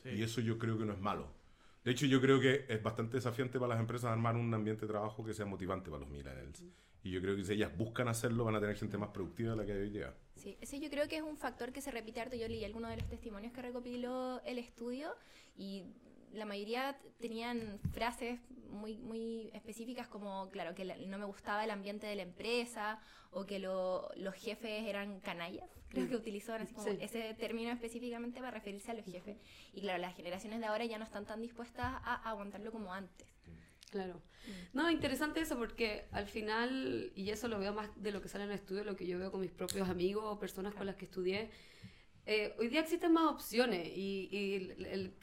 Y 0.05 0.21
eso 0.21 0.41
yo 0.41 0.57
creo 0.57 0.77
que 0.77 0.85
no 0.85 0.94
es 0.94 1.00
malo. 1.00 1.31
De 1.83 1.91
hecho, 1.91 2.05
yo 2.05 2.21
creo 2.21 2.39
que 2.39 2.65
es 2.69 2.81
bastante 2.81 3.17
desafiante 3.17 3.59
para 3.59 3.73
las 3.73 3.79
empresas 3.79 4.11
armar 4.11 4.35
un 4.35 4.53
ambiente 4.53 4.85
de 4.85 4.88
trabajo 4.88 5.23
que 5.23 5.33
sea 5.33 5.45
motivante 5.45 5.89
para 5.89 6.01
los 6.01 6.09
millennials. 6.09 6.63
Y 7.03 7.11
yo 7.11 7.21
creo 7.21 7.35
que 7.35 7.44
si 7.44 7.53
ellas 7.53 7.75
buscan 7.75 8.07
hacerlo, 8.07 8.45
van 8.45 8.55
a 8.55 8.61
tener 8.61 8.77
gente 8.77 8.97
más 8.97 9.09
productiva 9.09 9.51
de 9.51 9.57
la 9.57 9.65
que 9.65 9.73
hoy 9.73 9.89
día. 9.89 10.15
Sí, 10.35 10.57
ese 10.61 10.79
yo 10.79 10.89
creo 10.89 11.09
que 11.09 11.17
es 11.17 11.21
un 11.21 11.35
factor 11.35 11.73
que 11.73 11.81
se 11.81 11.91
repite 11.91 12.21
harto. 12.21 12.38
Yo 12.38 12.47
leí 12.47 12.63
algunos 12.63 12.89
de 12.91 12.97
los 12.97 13.09
testimonios 13.09 13.51
que 13.51 13.61
recopiló 13.61 14.41
el 14.45 14.57
estudio 14.57 15.13
y 15.57 15.83
la 16.33 16.45
mayoría 16.45 16.97
tenían 17.19 17.80
frases 17.91 18.39
muy, 18.69 18.97
muy 18.97 19.50
específicas 19.53 20.07
como, 20.07 20.50
claro, 20.50 20.74
que 20.75 20.83
no 20.83 21.18
me 21.18 21.25
gustaba 21.25 21.63
el 21.63 21.71
ambiente 21.71 22.07
de 22.07 22.15
la 22.15 22.24
empresa 22.24 23.00
o 23.31 23.45
que 23.45 23.59
los 23.59 24.35
jefes 24.35 24.88
eran 24.88 25.19
canallas. 25.19 25.69
Creo 25.89 26.07
que 26.07 26.15
utilizó 26.15 26.56
ese 27.00 27.35
término 27.35 27.71
específicamente 27.71 28.39
para 28.39 28.51
referirse 28.51 28.91
a 28.91 28.95
los 28.95 29.06
jefes. 29.06 29.38
Y 29.74 29.81
claro, 29.81 30.00
las 30.00 30.15
generaciones 30.15 30.59
de 30.59 30.65
ahora 30.65 30.85
ya 30.85 30.97
no 30.97 31.06
están 31.06 31.25
tan 31.25 31.41
dispuestas 31.41 31.85
a 31.85 32.30
aguantarlo 32.30 32.71
como 32.71 32.94
antes. 32.94 33.27
Claro. 33.91 34.15
Mm. 34.15 34.77
No, 34.77 34.89
interesante 34.89 35.39
eso 35.39 35.56
porque 35.56 36.07
al 36.12 36.25
final, 36.25 37.12
y 37.15 37.30
eso 37.30 37.47
lo 37.47 37.59
veo 37.59 37.74
más 37.74 37.89
de 38.01 38.12
lo 38.12 38.24
que 38.24 38.27
sale 38.27 38.45
en 38.45 38.50
el 38.50 38.56
estudio, 38.56 38.83
lo 38.83 38.95
que 38.95 39.06
yo 39.06 39.19
veo 39.19 39.31
con 39.31 39.39
mis 39.39 39.51
propios 39.51 39.88
amigos 39.88 40.24
o 40.25 40.39
personas 40.39 40.74
con 40.74 40.88
las 40.88 40.95
que 40.95 41.06
estudié, 41.06 41.51
eh, 42.25 42.55
hoy 42.57 42.69
día 42.69 42.79
existen 42.79 43.11
más 43.11 43.25
opciones 43.31 43.85
y, 43.85 44.69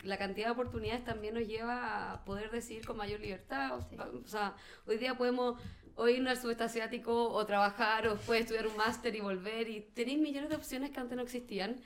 la 0.02 0.18
cantidad 0.18 0.46
de 0.46 0.52
oportunidades 0.52 1.04
también 1.04 1.34
nos 1.34 1.46
lleva 1.46 2.12
a 2.12 2.24
poder 2.24 2.50
decidir 2.50 2.86
con 2.86 2.96
mayor 2.96 3.20
libertad. 3.20 3.78
O, 3.78 4.28
sea, 4.28 4.54
hoy 4.86 4.98
día 4.98 5.16
podemos 5.16 5.60
o 5.96 6.08
irnos 6.08 6.30
al 6.30 6.36
sudeste 6.36 6.64
asiático 6.64 7.30
o 7.30 7.46
trabajar 7.46 8.06
o 8.06 8.14
después 8.14 8.40
estudiar 8.40 8.66
un 8.66 8.76
máster 8.76 9.14
y 9.14 9.20
volver 9.20 9.68
y 9.68 9.80
tenéis 9.80 10.20
millones 10.20 10.50
de 10.50 10.56
opciones 10.56 10.90
que 10.90 11.00
antes 11.00 11.16
no 11.16 11.22
existían. 11.22 11.76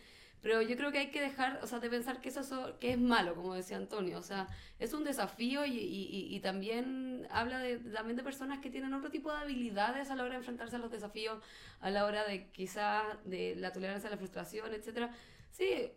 Pero 0.44 0.60
yo 0.60 0.76
creo 0.76 0.92
que 0.92 0.98
hay 0.98 1.10
que 1.10 1.22
dejar, 1.22 1.58
o 1.62 1.66
sea, 1.66 1.78
de 1.80 1.88
pensar 1.88 2.20
que 2.20 2.28
eso 2.28 2.78
que 2.78 2.92
es 2.92 2.98
malo, 2.98 3.34
como 3.34 3.54
decía 3.54 3.78
Antonio. 3.78 4.18
O 4.18 4.22
sea, 4.22 4.46
es 4.78 4.92
un 4.92 5.02
desafío 5.02 5.64
y, 5.64 5.72
y, 5.72 6.38
también 6.40 7.26
habla 7.30 7.60
de, 7.60 7.78
también 7.78 8.14
de 8.18 8.22
personas 8.22 8.58
que 8.58 8.68
tienen 8.68 8.92
otro 8.92 9.10
tipo 9.10 9.32
de 9.32 9.38
habilidades 9.38 10.10
a 10.10 10.16
la 10.16 10.22
hora 10.22 10.32
de 10.32 10.40
enfrentarse 10.40 10.76
a 10.76 10.80
los 10.80 10.90
desafíos, 10.90 11.42
a 11.80 11.88
la 11.88 12.04
hora 12.04 12.26
de 12.26 12.50
quizás 12.50 13.04
de 13.24 13.56
la 13.56 13.72
tolerancia 13.72 14.08
a 14.08 14.10
la 14.10 14.18
frustración, 14.18 14.74
etcétera. 14.74 15.14
Sí, 15.50 15.90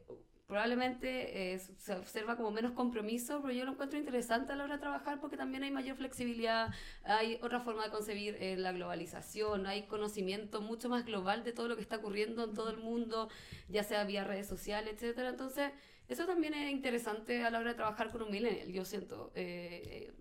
probablemente 0.48 1.54
eh, 1.54 1.60
se 1.60 1.94
observa 1.94 2.38
como 2.38 2.52
menos 2.52 2.72
compromiso, 2.72 3.42
pero 3.42 3.54
yo 3.54 3.66
lo 3.66 3.74
encuentro 3.74 4.00
interesante 4.00 4.54
a 4.54 4.56
la 4.56 4.64
hora 4.64 4.76
de 4.76 4.80
trabajar 4.80 5.20
porque 5.20 5.36
también 5.36 5.64
hay 5.64 5.72
mayor 5.72 5.98
flexibilidad, 5.98 6.74
hay 7.04 7.38
otra 7.42 7.60
forma 7.60 7.84
de 7.84 7.92
concebir 7.92 8.38
eh, 8.40 8.56
la 8.56 8.72
globalización, 8.72 9.68
hay 9.68 9.84
conocimiento 9.84 10.62
mucho 10.62 10.88
más 10.88 11.06
global 11.06 11.44
de 11.44 11.52
todo 11.52 11.68
lo 11.68 11.76
que 11.76 11.82
está 11.82 11.98
ocurriendo 11.98 12.46
en 12.46 12.54
todo 12.54 12.70
el 12.70 12.78
mundo, 12.78 13.30
ya 13.68 13.84
sea 13.84 14.06
vía 14.06 14.24
redes 14.24 14.48
sociales, 14.48 14.94
etcétera. 14.94 15.30
Entonces, 15.30 15.72
eso 16.08 16.26
también 16.26 16.54
es 16.54 16.72
interesante 16.72 17.44
a 17.44 17.52
la 17.52 17.60
hora 17.60 17.72
de 17.72 17.76
trabajar 17.76 18.10
con 18.10 18.22
un 18.22 18.32
millennial, 18.32 18.72
yo 18.72 18.86
siento. 18.86 19.32
Eh, 19.36 20.14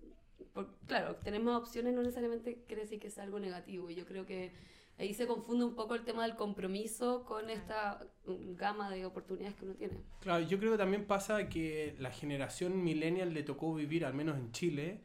claro, 0.87 1.15
tenemos 1.15 1.55
opciones 1.55 1.93
no 1.93 2.01
necesariamente 2.01 2.63
quiere 2.67 2.81
decir 2.81 2.99
que 2.99 3.09
sea 3.09 3.23
algo 3.23 3.39
negativo, 3.39 3.89
y 3.89 3.95
yo 3.95 4.05
creo 4.05 4.25
que 4.25 4.51
ahí 4.97 5.13
se 5.13 5.27
confunde 5.27 5.65
un 5.65 5.75
poco 5.75 5.95
el 5.95 6.03
tema 6.03 6.23
del 6.23 6.35
compromiso 6.35 7.23
con 7.25 7.49
esta 7.49 8.05
gama 8.25 8.89
de 8.89 9.05
oportunidades 9.05 9.55
que 9.55 9.65
uno 9.65 9.75
tiene. 9.75 9.93
Claro, 10.19 10.45
yo 10.45 10.57
creo 10.59 10.71
que 10.71 10.77
también 10.77 11.05
pasa 11.05 11.49
que 11.49 11.95
la 11.99 12.11
generación 12.11 12.83
millennial 12.83 13.33
le 13.33 13.43
tocó 13.43 13.73
vivir, 13.75 14.05
al 14.05 14.13
menos 14.13 14.37
en 14.37 14.51
Chile, 14.51 15.01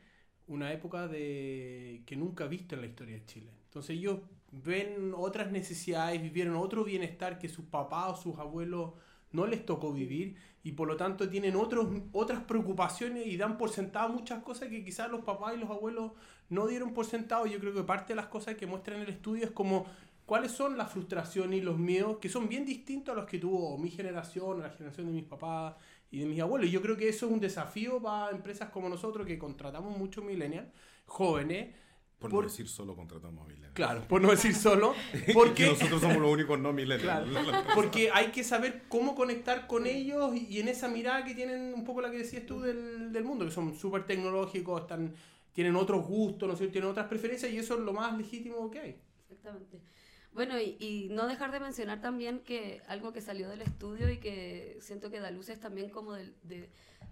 una 0.46 0.72
época 0.72 1.08
de 1.08 2.02
que 2.06 2.16
nunca 2.16 2.44
ha 2.44 2.48
visto 2.48 2.74
en 2.74 2.80
la 2.80 2.86
historia 2.86 3.14
de 3.16 3.26
Chile. 3.26 3.52
Entonces 3.64 3.96
ellos 3.96 4.20
ven 4.50 5.12
otras 5.16 5.50
necesidades, 5.50 6.20
vivieron 6.22 6.56
otro 6.56 6.84
bienestar 6.84 7.38
que 7.38 7.48
sus 7.48 7.64
papás 7.66 8.12
o 8.12 8.22
sus 8.22 8.38
abuelos 8.38 8.92
no 9.32 9.46
les 9.46 9.64
tocó 9.64 9.92
vivir 9.92 10.36
y 10.64 10.72
por 10.72 10.86
lo 10.86 10.96
tanto 10.96 11.28
tienen 11.28 11.56
otros, 11.56 11.88
otras 12.12 12.44
preocupaciones 12.44 13.26
y 13.26 13.36
dan 13.36 13.58
por 13.58 13.70
sentado 13.70 14.08
muchas 14.10 14.42
cosas 14.42 14.68
que 14.68 14.84
quizás 14.84 15.10
los 15.10 15.24
papás 15.24 15.54
y 15.56 15.58
los 15.58 15.70
abuelos 15.70 16.12
no 16.48 16.66
dieron 16.66 16.94
por 16.94 17.06
sentado. 17.06 17.46
Yo 17.46 17.58
creo 17.58 17.74
que 17.74 17.82
parte 17.82 18.12
de 18.12 18.16
las 18.16 18.26
cosas 18.26 18.54
que 18.54 18.66
muestran 18.66 19.00
el 19.00 19.08
estudio 19.08 19.44
es 19.44 19.50
como 19.50 19.86
cuáles 20.26 20.52
son 20.52 20.78
las 20.78 20.90
frustraciones 20.92 21.60
y 21.60 21.62
los 21.62 21.78
miedos 21.78 22.18
que 22.18 22.28
son 22.28 22.48
bien 22.48 22.64
distintos 22.64 23.12
a 23.12 23.16
los 23.16 23.26
que 23.26 23.38
tuvo 23.38 23.76
mi 23.78 23.90
generación, 23.90 24.60
la 24.60 24.70
generación 24.70 25.06
de 25.06 25.12
mis 25.12 25.24
papás 25.24 25.74
y 26.10 26.20
de 26.20 26.26
mis 26.26 26.40
abuelos. 26.40 26.70
Yo 26.70 26.80
creo 26.80 26.96
que 26.96 27.08
eso 27.08 27.26
es 27.26 27.32
un 27.32 27.40
desafío 27.40 28.00
para 28.00 28.30
empresas 28.30 28.70
como 28.70 28.88
nosotros 28.88 29.26
que 29.26 29.38
contratamos 29.38 29.96
muchos 29.96 30.24
millennials 30.24 30.68
jóvenes. 31.06 31.74
Por, 32.22 32.32
no 32.32 32.42
decir 32.42 32.68
solo 32.68 32.94
contratamos 32.96 33.46
millennials. 33.46 33.74
Claro, 33.74 34.02
por 34.08 34.20
no 34.20 34.30
decir 34.30 34.54
solo. 34.54 34.94
Porque 35.34 35.66
nosotros 35.66 36.00
somos 36.00 36.18
los 36.18 36.30
únicos 36.30 36.58
no 36.58 36.72
millennials. 36.72 37.28
porque 37.74 38.10
hay 38.12 38.28
que 38.28 38.44
saber 38.44 38.82
cómo 38.88 39.14
conectar 39.14 39.66
con 39.66 39.86
ellos 39.86 40.34
y, 40.34 40.60
en 40.60 40.68
esa 40.68 40.88
mirada 40.88 41.24
que 41.24 41.34
tienen 41.34 41.74
un 41.74 41.84
poco 41.84 42.00
la 42.00 42.10
que 42.10 42.18
decías 42.18 42.46
tú 42.46 42.60
del, 42.60 43.12
del 43.12 43.24
mundo, 43.24 43.44
que 43.44 43.50
son 43.50 43.74
súper 43.74 44.06
tecnológicos, 44.06 44.82
están, 44.82 45.14
tienen 45.52 45.76
otros 45.76 46.06
gustos, 46.06 46.48
¿no 46.48 46.56
sé, 46.56 46.68
tienen 46.68 46.90
otras 46.90 47.06
preferencias 47.08 47.52
y 47.52 47.58
eso 47.58 47.74
es 47.74 47.80
lo 47.80 47.92
más 47.92 48.16
legítimo 48.16 48.70
que 48.70 48.78
hay. 48.78 48.96
Exactamente. 49.30 49.80
Bueno, 50.34 50.54
y, 50.58 51.08
no 51.10 51.26
dejar 51.26 51.52
de 51.52 51.60
mencionar 51.60 52.00
también 52.00 52.40
que 52.40 52.80
algo 52.88 53.12
que 53.12 53.20
salió 53.20 53.50
del 53.50 53.60
estudio 53.60 54.10
y 54.10 54.16
que 54.16 54.78
siento 54.80 55.10
que 55.10 55.20
da 55.20 55.30
luces 55.30 55.60
también 55.60 55.90
como 55.90 56.14
de, 56.14 56.32
de, 56.42 56.70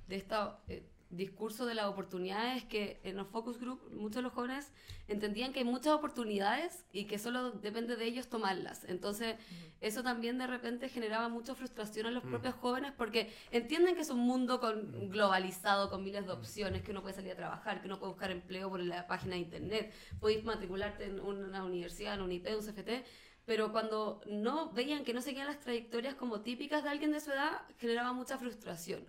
de 0.08 0.16
esta 0.16 0.58
eh, 0.68 0.82
discurso 1.10 1.66
de 1.66 1.74
las 1.74 1.86
oportunidades 1.86 2.64
que 2.64 3.00
en 3.02 3.16
los 3.16 3.26
focus 3.26 3.58
group 3.58 3.80
muchos 3.92 4.16
de 4.16 4.22
los 4.22 4.32
jóvenes 4.32 4.72
entendían 5.08 5.52
que 5.52 5.60
hay 5.60 5.64
muchas 5.64 5.92
oportunidades 5.92 6.84
y 6.92 7.04
que 7.04 7.18
solo 7.18 7.50
depende 7.50 7.96
de 7.96 8.04
ellos 8.04 8.28
tomarlas. 8.28 8.84
Entonces, 8.84 9.36
eso 9.80 10.02
también 10.02 10.38
de 10.38 10.46
repente 10.46 10.88
generaba 10.88 11.28
mucha 11.28 11.54
frustración 11.54 12.06
en 12.06 12.14
los 12.14 12.24
mm. 12.24 12.30
propios 12.30 12.54
jóvenes 12.54 12.92
porque 12.96 13.32
entienden 13.50 13.96
que 13.96 14.02
es 14.02 14.10
un 14.10 14.20
mundo 14.20 14.60
con, 14.60 15.10
globalizado, 15.10 15.90
con 15.90 16.04
miles 16.04 16.26
de 16.26 16.32
opciones, 16.32 16.82
que 16.82 16.92
uno 16.92 17.02
puede 17.02 17.14
salir 17.14 17.32
a 17.32 17.36
trabajar, 17.36 17.80
que 17.80 17.86
uno 17.86 17.98
puede 17.98 18.12
buscar 18.12 18.30
empleo 18.30 18.70
por 18.70 18.80
la 18.80 19.06
página 19.06 19.34
de 19.34 19.40
internet, 19.40 19.92
puedes 20.20 20.44
matricularte 20.44 21.06
en 21.06 21.18
una 21.20 21.64
universidad, 21.64 22.14
en 22.14 22.22
un 22.22 22.32
IP, 22.32 22.46
un 22.56 22.64
CFT, 22.64 23.04
pero 23.46 23.72
cuando 23.72 24.20
no 24.26 24.70
veían 24.70 25.02
que 25.02 25.12
no 25.12 25.22
seguían 25.22 25.48
las 25.48 25.58
trayectorias 25.58 26.14
como 26.14 26.42
típicas 26.42 26.84
de 26.84 26.90
alguien 26.90 27.10
de 27.10 27.20
su 27.20 27.32
edad, 27.32 27.62
generaba 27.78 28.12
mucha 28.12 28.38
frustración. 28.38 29.04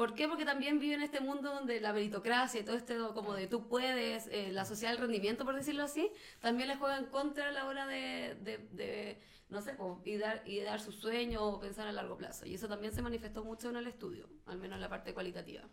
¿Por 0.00 0.14
qué? 0.14 0.26
Porque 0.28 0.46
también 0.46 0.78
vive 0.78 0.94
en 0.94 1.02
este 1.02 1.20
mundo 1.20 1.52
donde 1.52 1.78
la 1.78 1.92
meritocracia 1.92 2.58
y 2.58 2.64
todo 2.64 2.74
esto 2.74 3.12
como 3.12 3.34
de 3.34 3.46
tú 3.46 3.68
puedes, 3.68 4.28
eh, 4.28 4.48
la 4.50 4.64
sociedad 4.64 4.92
del 4.92 5.02
rendimiento, 5.02 5.44
por 5.44 5.54
decirlo 5.54 5.82
así, 5.82 6.10
también 6.40 6.68
le 6.68 6.76
juegan 6.76 7.04
contra 7.04 7.50
a 7.50 7.52
la 7.52 7.66
hora 7.66 7.86
de, 7.86 8.34
de, 8.72 9.18
no 9.50 9.60
sé, 9.60 9.76
y 10.06 10.16
dar, 10.16 10.42
y 10.46 10.60
dar 10.60 10.80
su 10.80 10.90
sueño 10.90 11.42
o 11.42 11.60
pensar 11.60 11.86
a 11.86 11.92
largo 11.92 12.16
plazo. 12.16 12.46
Y 12.46 12.54
eso 12.54 12.66
también 12.66 12.94
se 12.94 13.02
manifestó 13.02 13.44
mucho 13.44 13.68
en 13.68 13.76
el 13.76 13.86
estudio, 13.88 14.26
al 14.46 14.56
menos 14.56 14.76
en 14.76 14.80
la 14.80 14.88
parte 14.88 15.12
cualitativa. 15.12 15.68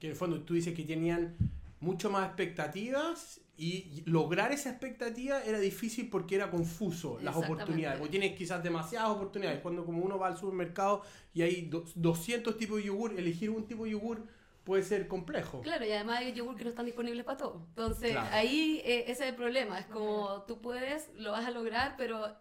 Que 0.00 0.06
en 0.06 0.12
el 0.12 0.16
fondo 0.16 0.40
tú 0.40 0.54
dices 0.54 0.74
que 0.74 0.84
tenían 0.84 1.36
mucho 1.80 2.10
más 2.10 2.26
expectativas 2.26 3.40
y 3.58 4.02
lograr 4.04 4.52
esa 4.52 4.70
expectativa 4.70 5.42
era 5.42 5.58
difícil 5.58 6.10
porque 6.10 6.34
era 6.34 6.50
confuso 6.50 7.18
las 7.22 7.36
oportunidades. 7.36 8.00
O 8.02 8.08
tienes 8.08 8.36
quizás 8.36 8.62
demasiadas 8.62 9.10
oportunidades. 9.10 9.60
Cuando 9.60 9.84
como 9.84 10.02
uno 10.02 10.18
va 10.18 10.28
al 10.28 10.36
supermercado 10.36 11.02
y 11.32 11.42
hay 11.42 11.70
200 11.94 12.58
tipos 12.58 12.76
de 12.78 12.84
yogur, 12.84 13.18
elegir 13.18 13.50
un 13.50 13.66
tipo 13.66 13.84
de 13.84 13.92
yogur 13.92 14.26
puede 14.64 14.82
ser 14.82 15.06
complejo. 15.08 15.62
Claro, 15.62 15.86
y 15.86 15.92
además 15.92 16.18
hay 16.18 16.32
yogur 16.34 16.56
que 16.56 16.64
no 16.64 16.70
están 16.70 16.86
disponibles 16.86 17.24
para 17.24 17.38
todo. 17.38 17.64
Entonces, 17.68 18.16
ahí 18.16 18.82
eh, 18.84 19.04
ese 19.06 19.24
es 19.24 19.30
el 19.30 19.36
problema. 19.36 19.78
Es 19.78 19.86
como 19.86 20.42
tú 20.42 20.60
puedes, 20.60 21.10
lo 21.14 21.32
vas 21.32 21.46
a 21.46 21.50
lograr, 21.50 21.94
pero 21.96 22.36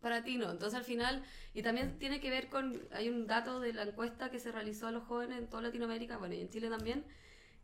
para 0.00 0.22
ti 0.22 0.38
no. 0.38 0.50
Entonces, 0.50 0.78
al 0.78 0.84
final, 0.84 1.24
y 1.52 1.62
también 1.62 1.98
tiene 1.98 2.20
que 2.20 2.30
ver 2.30 2.48
con, 2.48 2.80
hay 2.92 3.08
un 3.08 3.26
dato 3.26 3.58
de 3.58 3.72
la 3.72 3.82
encuesta 3.82 4.30
que 4.30 4.38
se 4.38 4.52
realizó 4.52 4.86
a 4.86 4.92
los 4.92 5.02
jóvenes 5.02 5.38
en 5.38 5.48
toda 5.48 5.62
Latinoamérica, 5.62 6.16
bueno, 6.16 6.34
y 6.36 6.40
en 6.40 6.48
Chile 6.48 6.70
también, 6.70 7.04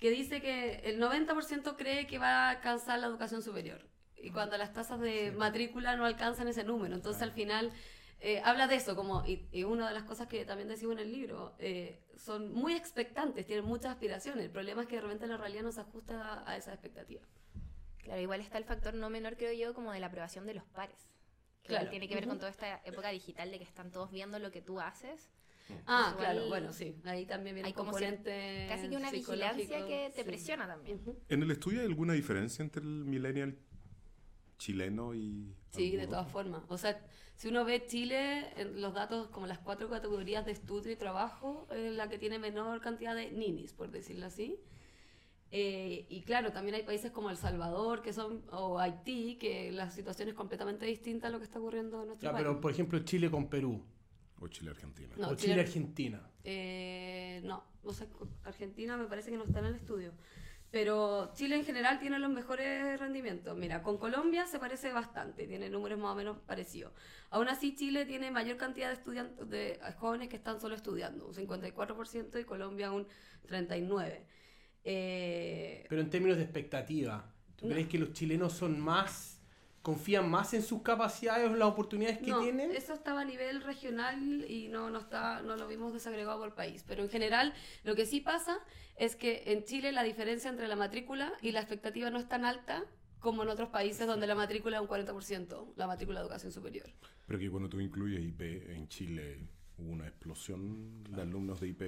que 0.03 0.11
dice 0.11 0.41
que 0.41 0.81
el 0.83 1.01
90% 1.01 1.77
cree 1.77 2.09
que 2.09 2.19
va 2.19 2.49
a 2.49 2.51
alcanzar 2.51 2.99
la 2.99 3.07
educación 3.07 3.41
superior. 3.41 3.87
Y 4.17 4.33
cuando 4.33 4.59
las 4.59 4.73
tasas 4.73 4.99
de 4.99 5.31
matrícula 5.31 5.95
no 5.95 6.05
alcanzan 6.05 6.49
ese 6.49 6.65
número. 6.65 6.97
Entonces, 6.97 7.23
al 7.23 7.31
final, 7.31 7.71
eh, 8.19 8.43
habla 8.45 8.67
de 8.67 8.75
eso, 8.75 8.97
como, 8.97 9.25
y, 9.25 9.63
una 9.63 9.87
de 9.87 9.95
las 9.95 10.03
cosas 10.03 10.27
que 10.27 10.45
también 10.45 10.67
decimos 10.69 10.95
en 10.95 10.99
el 11.03 11.13
libro, 11.13 11.55
eh, 11.61 12.03
son 12.17 12.53
muy 12.53 12.75
expectantes, 12.75 13.47
tienen 13.47 13.65
muchas 13.65 13.93
aspiraciones. 13.93 14.45
El 14.45 14.51
problema 14.51 14.83
es 14.83 14.89
que 14.89 14.97
de 14.97 15.03
repente 15.03 15.29
la 15.29 15.37
realidad 15.37 15.63
no 15.63 15.71
se 15.71 15.83
ajusta 15.83 16.43
a, 16.49 16.57
esa 16.57 16.73
expectativa. 16.73 17.23
Claro, 17.99 18.21
igual 18.21 18.41
está 18.41 18.59
el 18.59 18.65
factor 18.65 18.95
no 18.95 19.09
menor, 19.09 19.37
creo 19.37 19.53
yo, 19.53 19.73
como 19.73 19.93
de 19.93 20.01
la 20.01 20.07
aprobación 20.09 20.47
de 20.47 20.55
los 20.55 20.65
pares. 20.65 21.13
claro. 21.63 21.89
tiene 21.91 22.09
que 22.09 22.17
ver 22.17 22.27
con 22.27 22.39
toda 22.39 22.51
esta 22.51 22.83
época 22.85 23.11
digital 23.11 23.53
de 23.53 23.59
que 23.59 23.65
están 23.65 23.93
todos 23.93 24.11
viendo 24.11 24.41
lo 24.41 24.51
que 24.51 24.63
tú 24.63 24.81
haces 24.81 25.31
Ah, 25.87 26.14
claro, 26.19 26.49
bueno, 26.49 26.73
sí. 26.73 26.97
Ahí 27.04 27.26
también 27.26 27.54
viene 27.54 27.69
hay 27.69 27.73
componente 27.73 28.66
casi 28.69 28.88
que 28.88 28.97
una 28.97 29.11
vigilancia 29.11 29.87
que 29.87 30.12
te 30.14 30.25
presiona 30.25 30.66
también. 30.66 31.00
¿En 31.28 31.42
el 31.42 31.50
estudio 31.50 31.81
hay 31.81 31.87
alguna 31.87 32.12
diferencia 32.12 32.62
entre 32.62 32.83
el 32.83 33.04
millennial 33.04 33.59
chileno 34.59 35.14
y 35.14 35.54
Sí, 35.71 35.97
de 35.97 36.07
todas 36.07 36.31
formas. 36.31 36.62
O 36.69 36.78
sea, 36.78 37.00
si 37.35 37.49
uno 37.49 37.64
ve 37.64 37.85
Chile, 37.87 38.50
en 38.57 38.81
los 38.81 38.95
datos 38.95 39.28
como 39.28 39.47
las 39.47 39.59
cuatro 39.59 39.88
categorías 39.88 40.45
de 40.45 40.52
estudio 40.52 40.92
y 40.92 40.97
trabajo, 40.97 41.66
es 41.71 41.92
la 41.92 42.09
que 42.09 42.19
tiene 42.19 42.38
menor 42.38 42.81
cantidad 42.81 43.16
de 43.16 43.33
ninis, 43.33 43.73
por 43.73 43.90
decirlo 43.90 44.26
así. 44.26 44.61
Eh, 45.50 46.07
y 46.09 46.23
claro, 46.23 46.52
también 46.52 46.76
hay 46.76 46.83
países 46.83 47.11
como 47.11 47.28
El 47.28 47.37
Salvador 47.37 48.00
que 48.00 48.12
son, 48.12 48.42
o 48.52 48.78
Haití, 48.78 49.37
que 49.37 49.71
la 49.73 49.90
situación 49.90 50.28
es 50.28 50.35
completamente 50.35 50.87
distinta 50.87 51.26
a 51.26 51.31
lo 51.31 51.38
que 51.38 51.45
está 51.45 51.59
ocurriendo 51.59 52.02
en 52.02 52.09
nuestro 52.09 52.33
país. 52.33 52.45
Pero, 52.47 52.61
por 52.61 52.71
ejemplo, 52.71 52.99
Chile 53.00 53.31
con 53.31 53.49
Perú. 53.49 53.83
O 54.43 54.49
Chile-Argentina. 54.49 55.15
No, 55.17 55.29
o 55.29 55.35
Chile-Argentina. 55.37 56.21
Eh, 56.43 57.41
no, 57.45 57.65
o 57.85 57.93
sea, 57.93 58.09
Argentina 58.43 58.97
me 58.97 59.07
parece 59.07 59.31
que 59.31 59.37
no 59.37 59.45
está 59.45 59.61
en 59.61 59.67
el 59.67 59.77
estudio. 59.77 60.13
Pero 60.73 61.33
Chile 61.35 61.57
en 61.57 61.65
general 61.65 62.01
tiene 62.01 62.19
los 62.19 62.31
mejores 62.31 62.99
rendimientos. 62.99 63.57
Mira, 63.57 63.83
con 63.83 63.99
Colombia 63.99 64.47
se 64.47 64.59
parece 64.59 64.91
bastante, 64.91 65.47
tiene 65.47 65.69
números 65.69 65.99
más 65.99 66.13
o 66.13 66.15
menos 66.17 66.39
parecidos. 66.39 66.93
Aún 67.31 67.49
así, 67.49 67.77
Chile 67.77 68.07
tiene 68.07 68.31
mayor 68.31 68.57
cantidad 68.57 68.89
de 68.89 68.95
estudiantes, 68.95 69.49
de 69.49 69.79
jóvenes 69.99 70.29
que 70.29 70.37
están 70.37 70.61
solo 70.61 70.75
estudiando, 70.75 71.29
un 71.29 71.35
54% 71.35 72.41
y 72.41 72.45
Colombia 72.45 72.91
un 72.91 73.07
39%. 73.47 74.25
Eh, 74.85 75.87
Pero 75.89 76.01
en 76.01 76.11
términos 76.11 76.39
de 76.39 76.43
expectativa, 76.43 77.33
¿tú 77.55 77.69
crees 77.69 77.87
que 77.87 77.99
los 77.99 78.13
chilenos 78.13 78.55
son 78.55 78.81
más 78.81 79.42
confían 79.83 80.31
más 80.31 80.55
en 80.55 80.62
sus 80.62 80.83
capacidades 80.83 81.51
o 81.51 81.55
las 81.55 81.69
oportunidades 81.69 82.19
que 82.19 82.33
tienen? 82.33 82.71
Eso 82.71 82.95
estaba 82.95 83.21
a 83.23 83.25
nivel 83.25 83.62
regional 83.62 84.45
y 84.49 84.69
no, 84.69 84.91
no, 84.91 85.01
está, 85.01 85.43
no 85.43 85.57
lo 85.57 85.67
vimos 85.69 85.93
desagregado 85.93 86.39
por 86.39 86.55
país. 86.55 86.85
Pero 86.87 87.03
en 87.03 87.11
general, 87.11 87.53
lo 87.85 87.95
que 87.95 88.07
sí 88.07 88.21
pasa 88.21 88.59
es 88.97 89.17
que 89.17 89.43
en 89.47 89.65
Chile 89.65 89.93
la 89.93 90.03
diferencia 90.03 90.49
entre 90.49 90.69
la 90.69 90.77
matrícula 90.77 91.33
y 91.43 91.53
la 91.53 91.61
expectativa 91.61 92.11
no 92.11 92.19
es 92.19 92.29
tan 92.29 92.45
alta 92.45 92.85
como 93.19 93.43
en 93.43 93.49
otros 93.49 93.69
países 93.69 94.07
donde 94.07 94.27
la 94.27 94.35
matrícula 94.35 94.79
es 94.79 94.83
un 94.83 94.89
40%, 94.89 95.75
la 95.77 95.87
matrícula 95.87 96.21
de 96.21 96.27
educación 96.27 96.53
superior. 96.53 96.89
Pero 97.27 97.39
que 97.39 97.51
cuando 97.51 97.69
tú 97.69 97.81
incluyes 97.81 98.21
IP 98.21 98.41
en 98.71 98.89
Chile, 98.89 99.39
hubo 99.79 99.91
una 99.91 100.07
explosión 100.07 101.05
de 101.05 101.23
alumnos 101.23 101.61
de 101.61 101.69
IP 101.69 101.83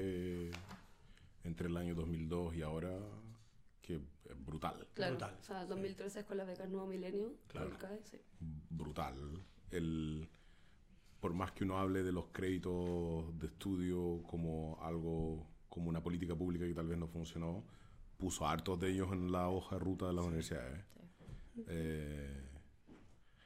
entre 1.45 1.69
el 1.69 1.77
año 1.77 1.95
2002 1.95 2.55
y 2.57 2.63
ahora 2.63 2.97
que 3.85 4.01
brutal. 4.47 4.89
Claro, 4.95 5.13
brutal. 5.13 5.37
o 5.39 5.45
sea, 5.45 5.67
2013 5.67 6.21
es 6.21 6.25
con 6.25 6.39
las 6.39 6.47
becas 6.47 6.69
Nuevo 6.71 6.87
Milenio. 6.87 7.35
Claro. 7.49 7.71
Brutal. 8.71 9.15
El, 9.71 10.29
por 11.21 11.35
más 11.35 11.53
que 11.53 11.65
uno 11.65 11.79
hable 11.79 12.03
de 12.03 12.13
los 12.13 12.27
créditos 12.33 13.39
de 13.39 13.47
estudio 13.47 14.23
como 14.23 14.79
algo, 14.81 15.47
como 15.69 15.91
una 15.91 16.03
política 16.03 16.35
pública 16.35 16.67
que 16.67 16.75
tal 16.75 16.87
vez 16.87 16.97
no 16.97 17.09
funcionó, 17.09 17.65
puso 18.17 18.47
hartos 18.47 18.81
de 18.81 18.91
ellos 18.91 19.13
en 19.13 19.31
la 19.31 19.49
hoja 19.51 19.77
de 19.77 19.85
ruta 19.85 20.07
de 20.07 20.15
las 20.15 20.25
universidades. 20.25 20.83
Eh, 21.69 22.41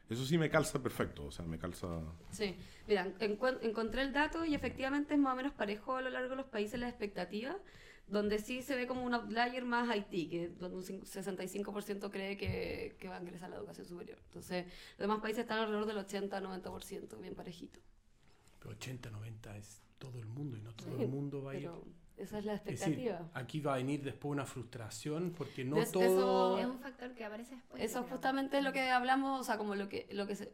eso 0.09 0.25
sí 0.25 0.39
me 0.39 0.49
calza 0.49 0.81
perfecto, 0.81 1.27
o 1.27 1.31
sea, 1.33 1.45
me 1.45 1.59
calza... 1.59 2.01
Sí, 2.31 2.57
mira, 2.87 3.13
encontré 3.21 4.03
el 4.03 4.13
dato 4.13 4.45
y 4.45 4.55
efectivamente 4.55 5.15
es 5.15 5.21
más 5.21 5.35
o 5.35 5.37
menos 5.37 5.53
parejo 5.53 5.97
a 5.97 6.03
lo 6.03 6.11
largo 6.11 6.31
de 6.31 6.37
los 6.37 6.47
países 6.47 6.79
la 6.79 6.89
expectativa 6.89 7.59
donde 8.09 8.39
sí 8.39 8.63
se 8.63 8.75
ve 8.77 8.87
como 8.87 9.05
un 9.05 9.15
outlier 9.15 9.65
más 9.65 9.89
Haití, 9.89 10.29
que 10.29 10.49
donde 10.49 10.77
un 10.77 10.83
65% 10.83 12.11
cree 12.11 12.37
que, 12.37 12.97
que, 12.99 13.09
va 13.09 13.17
a 13.17 13.21
ingresar 13.21 13.47
a 13.47 13.51
la 13.51 13.57
educación 13.57 13.87
superior. 13.87 14.19
Entonces, 14.25 14.67
los 14.67 14.99
demás 14.99 15.21
países 15.21 15.43
están 15.43 15.59
alrededor 15.59 15.87
del 15.87 15.99
80-90%, 15.99 17.21
bien 17.21 17.35
parejito. 17.35 17.81
Pero 18.59 18.75
80-90 18.77 19.57
es 19.57 19.83
todo 19.99 20.19
el 20.19 20.27
mundo 20.27 20.57
y 20.57 20.61
no 20.63 20.73
todo 20.75 21.01
el 21.01 21.09
mundo 21.09 21.43
va 21.43 21.53
a 21.53 21.57
ir. 21.57 21.71
Esa 22.17 22.39
es 22.41 22.45
la 22.47 22.55
expectativa. 22.55 23.31
aquí 23.33 23.61
va 23.61 23.75
a 23.75 23.77
venir 23.77 24.03
después 24.03 24.33
una 24.33 24.45
frustración 24.45 25.33
porque 25.37 25.65
no 25.65 25.77
todo... 25.85 26.59
es 26.59 26.67
un 26.67 26.81
factor 26.81 27.15
que 27.15 27.25
aparece 27.25 27.55
después. 27.55 27.81
Eso 27.81 28.03
justamente 28.03 28.59
es 28.59 28.65
lo 28.65 28.73
que 28.73 28.91
hablamos, 28.91 29.41
o 29.41 29.45
sea, 29.45 29.57
como 29.57 29.77
lo 29.77 29.89
que, 29.89 30.09
lo 30.11 30.27
que 30.27 30.35
se 30.35 30.53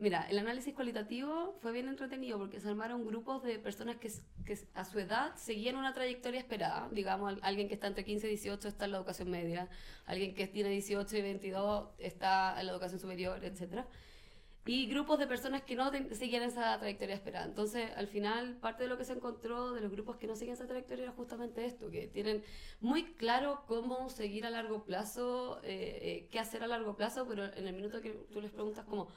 Mira, 0.00 0.28
el 0.30 0.38
análisis 0.38 0.74
cualitativo 0.74 1.56
fue 1.60 1.72
bien 1.72 1.88
entretenido 1.88 2.38
porque 2.38 2.60
se 2.60 2.68
armaron 2.68 3.04
grupos 3.04 3.42
de 3.42 3.58
personas 3.58 3.96
que, 3.96 4.08
que, 4.44 4.56
a 4.74 4.84
su 4.84 5.00
edad 5.00 5.34
seguían 5.34 5.74
una 5.74 5.92
trayectoria 5.92 6.38
esperada. 6.38 6.88
Digamos, 6.92 7.34
alguien 7.42 7.66
que 7.66 7.74
está 7.74 7.88
entre 7.88 8.04
15 8.04 8.28
y 8.28 8.30
18 8.30 8.68
está 8.68 8.84
en 8.84 8.92
la 8.92 8.98
educación 8.98 9.28
media, 9.28 9.68
alguien 10.06 10.36
que 10.36 10.46
tiene 10.46 10.70
18 10.70 11.16
y 11.16 11.22
22 11.22 11.88
está 11.98 12.60
en 12.60 12.66
la 12.66 12.72
educación 12.72 13.00
superior, 13.00 13.44
etc. 13.44 13.86
Y 14.66 14.86
grupos 14.86 15.18
de 15.18 15.26
personas 15.26 15.62
que 15.62 15.74
no 15.74 15.90
seguían 16.12 16.44
esa 16.44 16.78
trayectoria 16.78 17.16
esperada. 17.16 17.46
Entonces, 17.46 17.90
al 17.96 18.06
final, 18.06 18.56
parte 18.58 18.84
de 18.84 18.88
lo 18.88 18.98
que 18.98 19.04
se 19.04 19.14
encontró 19.14 19.72
de 19.72 19.80
los 19.80 19.90
grupos 19.90 20.16
que 20.16 20.28
no 20.28 20.36
siguen 20.36 20.54
esa 20.54 20.66
trayectoria 20.66 21.04
era 21.04 21.12
justamente 21.12 21.64
esto, 21.64 21.90
que 21.90 22.06
tienen 22.06 22.44
muy 22.80 23.14
claro 23.14 23.64
cómo 23.66 24.10
seguir 24.10 24.46
a 24.46 24.50
largo 24.50 24.84
plazo, 24.84 25.58
eh, 25.64 25.98
eh, 26.02 26.28
qué 26.30 26.38
hacer 26.38 26.62
a 26.62 26.68
largo 26.68 26.94
plazo, 26.94 27.26
pero 27.26 27.46
en 27.46 27.66
el 27.66 27.74
minuto 27.74 28.00
que 28.00 28.10
tú 28.32 28.40
les 28.40 28.52
preguntas 28.52 28.84
como 28.84 29.08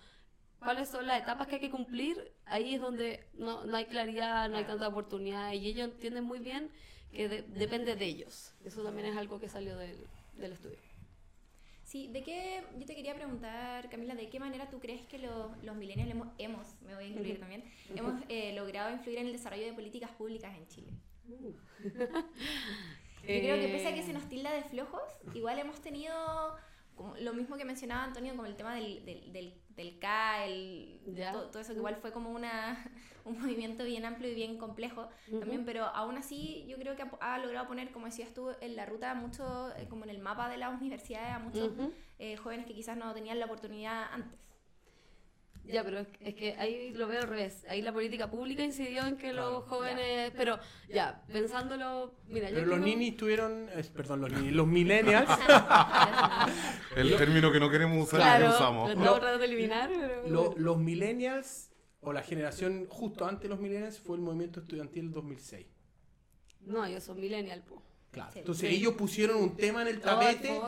cuáles 0.64 0.90
son 0.90 1.08
las 1.08 1.22
etapas 1.22 1.48
que 1.48 1.56
hay 1.56 1.62
que 1.62 1.72
cumplir, 1.72 2.32
ahí 2.46 2.76
es 2.76 2.82
donde 2.82 3.26
no, 3.34 3.66
no 3.66 3.78
hay 3.78 3.86
claridad, 3.86 4.50
no 4.50 4.58
hay 4.58 4.66
tanta 4.66 4.88
oportunidad 4.88 5.54
y 5.54 5.68
ellos 5.68 5.90
entienden 5.90 6.24
muy 6.24 6.40
bien 6.40 6.70
que 7.12 7.28
depende 7.28 7.96
de 7.96 8.06
ellos. 8.06 8.54
Eso 8.64 8.84
también 8.84 9.08
es 9.08 9.18
algo 9.18 9.40
que 9.40 9.50
salió 9.50 9.76
del, 9.78 9.98
del 10.38 10.54
estudio. 10.54 10.78
Sí, 11.84 12.08
¿de 12.08 12.24
qué, 12.24 12.64
yo 12.80 12.86
te 12.86 12.96
quería 12.96 13.14
preguntar, 13.16 13.90
Camila, 13.90 14.16
¿de 14.16 14.30
qué 14.30 14.40
manera 14.40 14.70
tú 14.70 14.80
crees 14.80 15.02
que 15.08 15.18
los, 15.18 15.62
los 15.62 15.76
millennials 15.76 16.10
hemos, 16.10 16.30
hemos, 16.38 16.82
me 16.84 16.96
voy 16.96 17.04
a 17.04 17.08
incluir 17.08 17.38
también, 17.38 17.66
hemos 17.94 18.14
eh, 18.30 18.54
logrado 18.56 18.94
influir 18.94 19.18
en 19.18 19.26
el 19.26 19.34
desarrollo 19.34 19.66
de 19.66 19.74
políticas 19.74 20.10
públicas 20.12 20.56
en 20.56 20.68
Chile? 20.68 20.92
Uh. 21.28 21.54
yo 21.84 22.08
creo 23.24 23.60
que 23.60 23.68
pese 23.68 23.88
a 23.90 23.94
que 23.94 24.04
se 24.06 24.14
nos 24.14 24.30
tilda 24.30 24.54
de 24.54 24.64
flojos, 24.64 25.02
igual 25.34 25.60
hemos 25.60 25.82
tenido 25.82 26.14
lo 27.20 27.34
mismo 27.34 27.58
que 27.58 27.66
mencionaba 27.66 28.04
Antonio, 28.04 28.36
como 28.36 28.46
el 28.46 28.56
tema 28.56 28.76
del, 28.76 29.06
del, 29.06 29.54
del, 29.76 30.00
K, 30.00 30.46
el, 30.46 31.02
todo, 31.52 31.60
eso 31.60 31.74
que 31.74 31.80
igual 31.80 31.96
fue 31.96 32.12
como 32.12 32.32
una, 32.32 32.84
un 33.26 33.40
movimiento 33.40 33.84
bien 33.84 34.06
amplio 34.06 34.32
y 34.32 34.36
bien 34.36 34.58
complejo 34.58 35.10
también, 35.40 35.66
pero 35.66 35.86
aún 35.86 36.18
así 36.18 36.66
yo 36.68 36.78
creo 36.78 36.96
que 36.96 37.04
ha, 37.20 37.38
logrado 37.40 37.68
poner, 37.68 37.92
como 37.92 38.06
decías 38.06 38.34
tú, 38.34 38.50
en 38.62 38.76
la 38.76 38.86
ruta 38.86 39.14
mucho, 39.16 39.76
eh, 39.76 39.88
como 39.90 40.04
en 40.04 40.12
el 40.12 40.20
mapa 40.20 40.50
de 40.50 40.58
las 40.58 40.80
universidades 40.80 41.34
a 41.34 41.40
muchos 41.40 41.72
eh, 42.20 42.38
jóvenes 42.38 42.66
que 42.66 42.74
quizás 42.74 42.98
no 42.98 43.14
tenían 43.14 43.40
la 43.40 43.46
oportunidad 43.46 44.12
antes. 44.12 44.40
Ya, 45.66 45.84
pero 45.84 46.00
es 46.00 46.36
que 46.36 46.56
ahí 46.58 46.92
lo 46.94 47.08
veo 47.08 47.22
al 47.22 47.28
revés. 47.28 47.66
Ahí 47.70 47.82
la 47.82 47.94
política 47.94 48.30
pública 48.30 48.64
incidió 48.64 49.06
en 49.06 49.18
que 49.18 49.32
los 49.32 49.64
jóvenes. 49.66 50.32
Pero 50.36 50.60
ya, 50.90 51.24
pensándolo. 51.32 52.16
Mira, 52.28 52.50
pero 52.52 52.66
los 52.66 52.80
ninis 52.80 53.16
tuvieron. 53.16 53.70
perdón, 53.94 54.22
los 54.22 54.32
ninis, 54.32 54.54
los 54.54 54.68
millennials. 54.68 55.30
El 56.96 57.16
término 57.16 57.52
que 57.52 57.60
no 57.60 57.70
queremos 57.70 58.08
usar, 58.08 58.42
lo 58.42 58.50
usamos. 58.50 58.96
Lo 58.96 59.14
tratando 59.16 59.40
de 59.40 59.46
eliminar. 59.46 59.90
los 60.28 60.78
millennials, 60.78 61.72
o 62.02 62.12
la 62.12 62.24
generación 62.24 62.88
justo 62.90 63.26
antes 63.26 63.44
de 63.44 63.50
los 63.50 63.60
millennials, 63.60 64.00
fue 64.00 64.18
el 64.18 64.22
movimiento 64.22 64.62
estudiantil 64.62 65.04
del 65.04 65.14
2006. 65.14 65.68
No, 66.62 66.86
ellos 66.86 67.04
son 67.04 67.20
millennials, 67.20 67.64
po. 67.64 67.82
Claro. 68.12 68.32
Entonces 68.36 68.72
ellos 68.72 68.94
pusieron 68.94 69.38
un 69.38 69.56
tema 69.56 69.84
en 69.84 69.88
el 69.88 70.02
tapete 70.02 70.60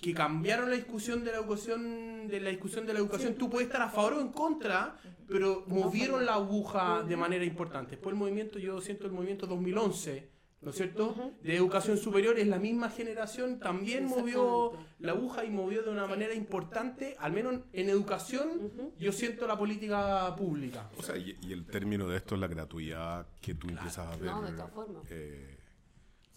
que 0.00 0.14
cambiaron 0.14 0.70
la 0.70 0.76
discusión 0.76 1.24
de 1.24 1.32
la 1.32 1.38
educación 1.38 2.28
de 2.28 2.40
la 2.40 2.50
discusión 2.50 2.86
de 2.86 2.92
la 2.94 3.00
educación. 3.00 3.34
Tú 3.34 3.50
puedes 3.50 3.66
estar 3.68 3.82
a 3.82 3.88
favor 3.88 4.14
o 4.14 4.20
en 4.20 4.28
contra 4.28 4.96
pero 5.28 5.64
movieron 5.68 6.26
la 6.26 6.34
aguja 6.34 7.04
de 7.04 7.16
manera 7.16 7.44
importante. 7.44 7.92
Después 7.92 8.12
el 8.12 8.18
movimiento 8.18 8.58
yo 8.58 8.80
siento 8.80 9.06
el 9.06 9.12
movimiento 9.12 9.46
2011 9.46 10.28
¿no 10.62 10.70
es 10.70 10.76
cierto? 10.76 11.32
de 11.42 11.56
educación 11.56 11.96
superior 11.96 12.38
es 12.38 12.46
la 12.46 12.58
misma 12.58 12.90
generación 12.90 13.58
también 13.58 14.04
movió 14.04 14.72
la 14.98 15.12
aguja 15.12 15.44
y 15.44 15.50
movió 15.50 15.82
de 15.82 15.88
una 15.88 16.06
manera 16.06 16.34
importante 16.34 17.16
al 17.18 17.32
menos 17.32 17.60
en 17.72 17.88
educación 17.88 18.92
yo 18.98 19.12
siento 19.12 19.46
la 19.46 19.56
política 19.56 20.34
pública. 20.36 20.90
O 20.98 21.02
sea 21.02 21.16
y, 21.16 21.36
el 21.50 21.64
término 21.66 22.08
de 22.08 22.18
esto 22.18 22.34
es 22.34 22.40
la 22.40 22.48
gratuidad 22.48 23.26
que 23.40 23.54
tú 23.54 23.68
empiezas 23.68 24.06
a 24.06 24.16
ver 24.16 24.30
no, 24.30 24.42
de 24.42 24.52
todas 24.52 24.70
formas. 24.70 25.04
Eh, 25.08 25.59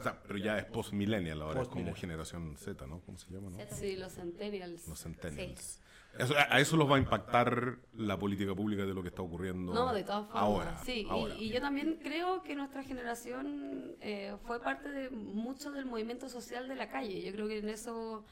pero 0.03 0.37
ya 0.37 0.57
es 0.57 0.65
post-millennial 0.65 1.41
ahora, 1.41 1.61
es 1.61 1.67
como 1.67 1.93
generación 1.95 2.55
Z, 2.57 2.85
¿no? 2.87 3.01
¿Cómo 3.01 3.17
se 3.17 3.31
llama? 3.31 3.49
No? 3.49 3.57
Sí, 3.71 3.95
los 3.95 4.13
centennials. 4.13 4.87
Los 4.87 5.01
centennials. 5.01 5.81
a 6.49 6.59
eso 6.59 6.77
los 6.77 6.89
va 6.89 6.97
a 6.97 6.99
impactar 6.99 7.77
la 7.93 8.17
política 8.17 8.53
pública 8.53 8.85
de 8.85 8.93
lo 8.93 9.01
que 9.01 9.09
está 9.09 9.21
ocurriendo 9.21 9.73
no, 9.73 9.93
de 9.93 10.03
todas 10.03 10.27
formas, 10.27 10.43
ahora. 10.43 10.81
Sí, 10.85 11.07
Y, 11.39 11.49
yo 11.49 11.61
también 11.61 11.99
creo 12.01 12.43
que 12.43 12.55
nuestra 12.55 12.83
generación 12.83 13.95
eh, 14.01 14.35
fue 14.45 14.61
parte 14.61 14.89
de 14.89 15.09
mucho 15.09 15.71
del 15.71 15.85
movimiento 15.85 16.29
social 16.29 16.67
de 16.67 16.75
la 16.75 16.89
calle. 16.89 17.23
Yo 17.23 17.31
creo 17.31 17.47
que 17.47 17.59
en 17.59 17.69
eso 17.69 18.25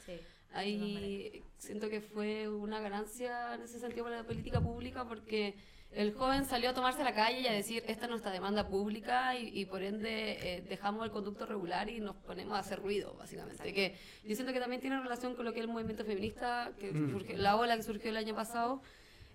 ahí 0.54 1.44
siento 1.58 1.90
que 1.90 2.02
fue 2.02 2.50
una 2.50 2.80
ganancia 2.80 3.56
en 3.56 3.62
ese 3.62 3.80
sentido 3.80 4.04
para 4.04 4.18
la 4.18 4.24
política 4.24 4.60
pública 4.62 5.08
porque 5.08 5.56
el 5.94 6.14
joven 6.14 6.46
salió 6.46 6.70
a 6.70 6.74
tomarse 6.74 7.04
la 7.04 7.14
calle 7.14 7.42
y 7.42 7.48
a 7.48 7.52
decir, 7.52 7.84
esta 7.88 8.06
es 8.06 8.10
nuestra 8.10 8.32
demanda 8.32 8.68
pública 8.68 9.38
y, 9.38 9.66
por 9.66 9.84
ende 9.84 10.38
eh, 10.42 10.62
dejamos 10.68 11.04
el 11.04 11.12
conducto 11.12 11.46
regular 11.46 11.90
y 11.90 12.00
nos 12.00 12.16
ponemos 12.16 12.56
a 12.56 12.60
hacer 12.60 12.80
ruido, 12.80 13.14
básicamente. 13.16 13.74
Que 13.74 13.98
yo 14.24 14.36
siento 14.36 14.54
que 14.54 14.60
también 14.60 14.80
tiene 14.80 15.02
relación 15.02 15.36
con 15.36 15.44
lo 15.44 15.52
que 15.52 15.60
es 15.60 15.66
el 15.66 15.72
movimiento 15.72 16.06
feminista, 16.06 16.72
que 16.80 16.94
mm. 16.94 17.12
surge, 17.12 17.38
la 17.38 17.58
ola 17.58 17.76
que 17.76 17.84
surgió 17.84 18.10
el 18.10 18.18
año 18.18 18.34
pasado. 18.34 18.82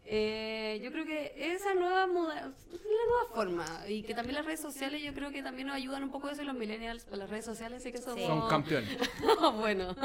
Eh, 0.08 0.80
yo 0.82 0.92
creo 0.92 1.04
que 1.04 1.34
esa 1.36 1.75
nueva 1.75 2.06
moda, 2.06 2.34
la 2.34 3.06
nueva 3.08 3.34
forma 3.34 3.88
y 3.88 4.02
que 4.02 4.14
también 4.14 4.36
las 4.36 4.47
redes 4.47 4.60
sociales 4.60 5.02
yo 5.02 5.12
creo 5.12 5.32
que 5.32 5.42
también 5.42 5.66
nos 5.66 5.75
ayudan 5.75 6.04
un 6.04 6.12
poco 6.12 6.30
eso 6.30 6.45
los 6.45 6.54
millennials 6.54 7.08
las 7.10 7.28
redes 7.28 7.45
sociales 7.45 7.82
sí 7.82 7.90
que 7.90 7.99
somos 7.99 8.25
son 8.25 8.49
campeones 8.49 8.97
bueno 9.56 9.97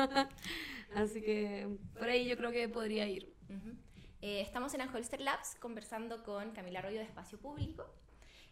así 0.95 1.21
que 1.21 1.67
por 1.99 2.09
ahí 2.09 2.27
yo 2.27 2.35
creo 2.35 2.49
que 2.49 2.67
podría 2.67 3.07
ir 3.07 3.31
eh, 4.21 4.41
estamos 4.41 4.71
en 4.75 4.81
Holster 4.81 5.19
Labs 5.19 5.55
conversando 5.59 6.23
con 6.23 6.51
Camila 6.51 6.79
Arroyo 6.79 6.99
de 6.99 7.05
Espacio 7.05 7.39
Público. 7.39 7.89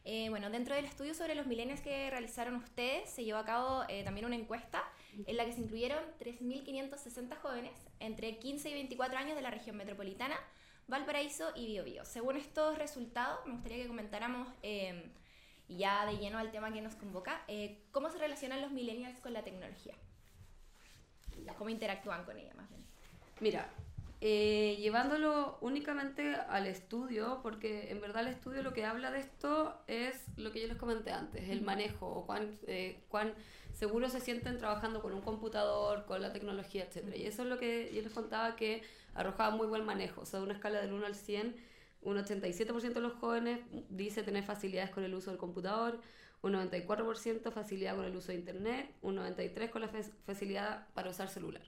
Eh, 0.04 0.30
bueno, 0.30 0.50
dentro 0.50 0.74
del 0.74 0.86
estudio 0.86 1.14
sobre 1.14 1.36
los 1.36 1.46
milenios 1.46 1.80
que 1.82 2.10
realizaron 2.10 2.56
ustedes, 2.56 3.08
se 3.10 3.24
llevó 3.24 3.38
a 3.38 3.46
cabo 3.46 3.84
eh, 3.88 4.04
también 4.04 4.26
una 4.26 4.36
encuesta 4.36 4.84
en 5.28 5.38
la 5.38 5.46
que 5.46 5.54
se 5.54 5.62
incluyeron 5.62 6.04
3.560 6.20 7.38
jóvenes 7.38 7.74
entre 8.00 8.40
15 8.40 8.70
y 8.70 8.74
24 8.74 9.20
años 9.20 9.36
de 9.36 9.44
la 9.44 9.52
región 9.52 9.78
metropolitana, 9.78 10.36
Valparaíso 10.88 11.52
y 11.56 11.68
Biobío. 11.68 12.04
Según 12.04 12.38
estos 12.38 12.80
resultados, 12.80 13.46
me 13.46 13.54
gustaría 13.54 13.84
que 13.84 13.88
comentáramos, 13.88 14.48
ya 15.68 16.06
de 16.08 16.18
lleno 16.18 16.40
al 16.40 16.50
tema 16.52 16.74
que 16.74 16.82
nos 16.82 16.96
convoca, 16.96 17.46
cómo 17.92 18.10
se 18.10 18.18
relacionan 18.18 18.62
los 18.62 18.72
millennials 18.72 19.20
con 19.20 19.34
la 19.34 19.44
tecnología. 19.44 19.94
¿Cómo 21.58 21.70
interactúan 21.70 22.26
con 22.26 22.38
ella, 22.40 22.54
más 22.56 22.68
bien? 22.70 22.84
Mira, 23.40 23.70
eh, 24.22 24.76
llevándolo 24.80 25.58
únicamente 25.62 26.36
al 26.36 26.68
estudio, 26.68 27.40
porque 27.42 27.90
en 27.90 28.02
verdad 28.02 28.24
el 28.24 28.34
estudio 28.34 28.64
lo 28.64 28.74
que 28.74 28.84
habla 28.84 29.12
de 29.12 29.20
esto 29.20 29.82
es 29.88 30.26
lo 30.36 30.52
que 30.52 30.60
yo 30.60 30.68
les 30.68 30.76
comenté 30.76 31.12
antes, 31.12 31.50
el 31.50 31.62
manejo, 31.62 32.08
o 32.08 32.26
cuán, 32.26 32.60
eh, 32.68 33.02
cuán 33.08 33.34
seguro 33.74 34.10
se 34.10 34.20
sienten 34.20 34.58
trabajando 34.58 35.02
con 35.02 35.14
un 35.14 35.22
computador, 35.22 36.06
con 36.06 36.22
la 36.22 36.34
tecnología, 36.34 36.84
etc. 36.84 37.16
Y 37.16 37.28
eso 37.28 37.44
es 37.44 37.48
lo 37.48 37.58
que 37.58 37.92
yo 37.94 38.02
les 38.02 38.12
contaba 38.12 38.58
que 38.58 38.84
arrojaba 39.14 39.56
muy 39.56 39.68
buen 39.68 39.86
manejo, 39.86 40.22
o 40.22 40.26
sea, 40.26 40.40
de 40.40 40.46
una 40.46 40.56
escala 40.56 40.82
del 40.82 40.92
1 40.92 41.06
al 41.06 41.16
100, 41.16 41.56
un 42.02 42.18
87% 42.18 42.94
de 42.94 43.02
los 43.02 43.14
jóvenes 43.14 43.60
dice 43.90 44.24
tener 44.24 44.44
facilidades 44.44 44.90
con 44.90 45.06
el 45.06 45.14
uso 45.14 45.32
del 45.32 45.40
computador, 45.40 46.00
un 46.42 46.54
94% 46.54 47.52
facilidad 47.52 47.96
con 47.96 48.06
el 48.06 48.16
uso 48.16 48.34
de 48.34 48.38
Internet, 48.38 48.94
un 49.02 49.16
93% 49.18 49.70
con 49.70 49.82
la 49.82 49.90
facilidad 50.26 50.88
para 50.94 51.10
usar 51.10 51.30
celular. 51.30 51.62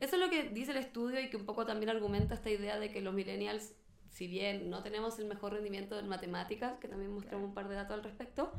Eso 0.00 0.16
es 0.16 0.20
lo 0.20 0.30
que 0.30 0.44
dice 0.50 0.70
el 0.72 0.78
estudio 0.78 1.20
y 1.20 1.30
que 1.30 1.36
un 1.36 1.44
poco 1.44 1.66
también 1.66 1.90
argumenta 1.90 2.34
esta 2.34 2.50
idea 2.50 2.78
de 2.78 2.90
que 2.90 3.00
los 3.00 3.14
millennials, 3.14 3.74
si 4.10 4.26
bien 4.26 4.70
no 4.70 4.82
tenemos 4.82 5.18
el 5.18 5.26
mejor 5.26 5.52
rendimiento 5.52 5.98
en 5.98 6.08
matemáticas, 6.08 6.78
que 6.80 6.88
también 6.88 7.12
mostramos 7.12 7.48
un 7.48 7.54
par 7.54 7.68
de 7.68 7.74
datos 7.74 7.94
al 7.96 8.04
respecto, 8.04 8.52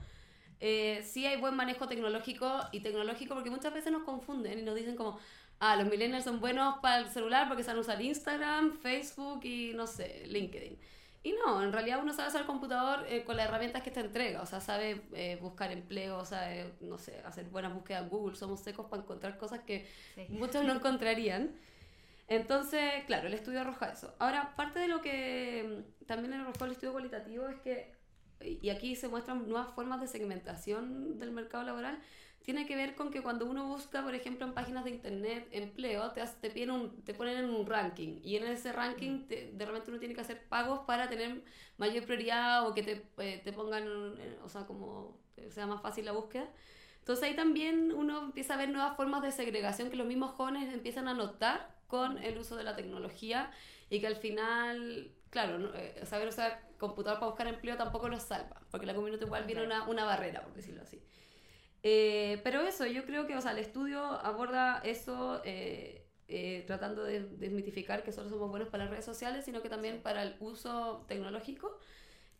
eh, 0.59 1.01
sí 1.05 1.25
hay 1.25 1.39
buen 1.39 1.55
manejo 1.55 1.87
tecnológico 1.87 2.59
y 2.71 2.81
tecnológico 2.81 3.33
porque 3.33 3.49
muchas 3.49 3.73
veces 3.73 3.91
nos 3.91 4.03
confunden 4.03 4.59
y 4.59 4.61
nos 4.61 4.75
dicen 4.75 4.95
como, 4.95 5.19
ah, 5.59 5.75
los 5.75 5.87
millennials 5.87 6.25
son 6.25 6.39
buenos 6.39 6.79
para 6.81 6.99
el 6.99 7.09
celular 7.09 7.47
porque 7.47 7.63
saben 7.63 7.79
usar 7.79 8.01
Instagram, 8.01 8.77
Facebook 8.79 9.41
y 9.43 9.73
no 9.73 9.87
sé, 9.87 10.25
LinkedIn. 10.27 10.77
Y 11.21 11.33
no, 11.33 11.61
en 11.61 11.73
realidad 11.73 11.99
uno 12.01 12.13
sabe 12.13 12.29
usar 12.29 12.41
el 12.41 12.47
computador 12.47 13.05
eh, 13.09 13.25
con 13.25 13.35
las 13.35 13.47
herramientas 13.47 13.83
que 13.83 13.91
te 13.91 13.99
entrega, 13.99 14.41
o 14.41 14.45
sea, 14.45 14.61
sabe 14.61 15.01
eh, 15.13 15.37
buscar 15.41 15.71
empleo, 15.71 16.23
sabe, 16.23 16.73
no 16.79 16.97
sé, 16.97 17.19
hacer 17.25 17.45
buenas 17.49 17.73
búsquedas 17.73 18.03
en 18.03 18.09
Google, 18.09 18.37
somos 18.37 18.61
secos 18.61 18.85
para 18.85 19.03
encontrar 19.03 19.37
cosas 19.37 19.59
que 19.61 19.89
muchos 20.29 20.63
no 20.63 20.73
encontrarían. 20.73 21.55
Entonces, 22.29 23.03
claro, 23.07 23.27
el 23.27 23.33
estudio 23.33 23.61
arroja 23.61 23.87
eso. 23.87 24.15
Ahora, 24.19 24.55
parte 24.55 24.79
de 24.79 24.87
lo 24.87 25.01
que 25.01 25.83
mm, 25.99 26.05
también 26.05 26.33
arrojó 26.33 26.65
el 26.65 26.71
estudio 26.71 26.93
cualitativo 26.93 27.47
es 27.49 27.59
que, 27.61 27.91
y 28.39 28.69
aquí 28.69 28.95
se 28.95 29.07
muestran 29.09 29.49
nuevas 29.49 29.73
formas 29.73 29.99
de 29.99 30.07
segmentación 30.07 31.17
del 31.17 31.31
mercado 31.31 31.63
laboral, 31.63 31.99
tiene 32.49 32.65
que 32.65 32.75
ver 32.75 32.95
con 32.95 33.11
que 33.11 33.21
cuando 33.21 33.45
uno 33.45 33.67
busca, 33.67 34.01
por 34.01 34.15
ejemplo, 34.15 34.43
en 34.43 34.55
páginas 34.55 34.83
de 34.83 34.89
internet 34.89 35.47
empleo, 35.51 36.09
te, 36.13 36.23
te, 36.41 36.49
piden 36.49 36.71
un, 36.71 37.03
te 37.03 37.13
ponen 37.13 37.37
en 37.37 37.47
un 37.51 37.63
ranking 37.67 38.21
y 38.23 38.37
en 38.37 38.45
ese 38.45 38.71
ranking 38.71 39.27
de 39.27 39.65
repente 39.67 39.91
uno 39.91 39.99
tiene 39.99 40.15
que 40.15 40.21
hacer 40.21 40.47
pagos 40.47 40.79
para 40.87 41.07
tener 41.07 41.43
mayor 41.77 42.05
prioridad 42.05 42.67
o 42.67 42.73
que 42.73 42.81
te, 42.81 43.05
eh, 43.19 43.39
te 43.43 43.53
pongan, 43.53 43.87
o 44.43 44.49
sea, 44.49 44.65
como 44.65 45.19
sea 45.51 45.67
más 45.67 45.79
fácil 45.83 46.05
la 46.05 46.11
búsqueda. 46.11 46.49
Entonces 46.97 47.23
ahí 47.23 47.35
también 47.35 47.91
uno 47.93 48.19
empieza 48.19 48.55
a 48.55 48.57
ver 48.57 48.69
nuevas 48.69 48.97
formas 48.97 49.21
de 49.21 49.31
segregación 49.31 49.91
que 49.91 49.95
los 49.95 50.07
mismos 50.07 50.31
jóvenes 50.31 50.73
empiezan 50.73 51.07
a 51.07 51.13
notar 51.13 51.75
con 51.85 52.17
el 52.17 52.35
uso 52.35 52.55
de 52.55 52.63
la 52.63 52.75
tecnología 52.75 53.51
y 53.91 53.99
que 53.99 54.07
al 54.07 54.15
final, 54.15 55.11
claro, 55.29 55.71
eh, 55.75 56.01
saber 56.03 56.29
usar 56.29 56.67
computador 56.79 57.19
para 57.19 57.29
buscar 57.29 57.45
empleo 57.45 57.77
tampoco 57.77 58.09
nos 58.09 58.23
salva, 58.23 58.59
porque 58.71 58.87
la 58.87 58.95
comunidad 58.95 59.21
igual 59.21 59.43
viene 59.43 59.63
una, 59.63 59.87
una 59.87 60.03
barrera, 60.03 60.41
por 60.41 60.55
decirlo 60.55 60.81
así. 60.81 60.99
Eh, 61.83 62.41
pero 62.43 62.61
eso, 62.61 62.85
yo 62.85 63.05
creo 63.05 63.25
que 63.25 63.35
o 63.35 63.41
sea, 63.41 63.51
el 63.51 63.59
estudio 63.59 64.01
aborda 64.01 64.79
eso 64.83 65.41
eh, 65.45 66.05
eh, 66.27 66.63
tratando 66.67 67.03
de 67.03 67.21
desmitificar 67.21 68.03
que 68.03 68.11
solo 68.11 68.29
somos 68.29 68.49
buenos 68.49 68.67
para 68.69 68.83
las 68.83 68.91
redes 68.91 69.05
sociales, 69.05 69.45
sino 69.45 69.61
que 69.61 69.69
también 69.69 70.01
para 70.01 70.23
el 70.23 70.35
uso 70.39 71.05
tecnológico, 71.07 71.77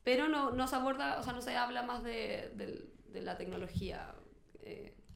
pero 0.04 0.28
no, 0.28 0.52
no 0.52 0.68
se 0.68 0.76
aborda, 0.76 1.20
o 1.20 1.24
sea, 1.24 1.34
no 1.34 1.42
se 1.42 1.56
habla 1.56 1.84
más 1.84 2.04
de, 2.04 2.52
de, 2.56 3.22
la 3.22 3.38
tecnología. 3.38 4.14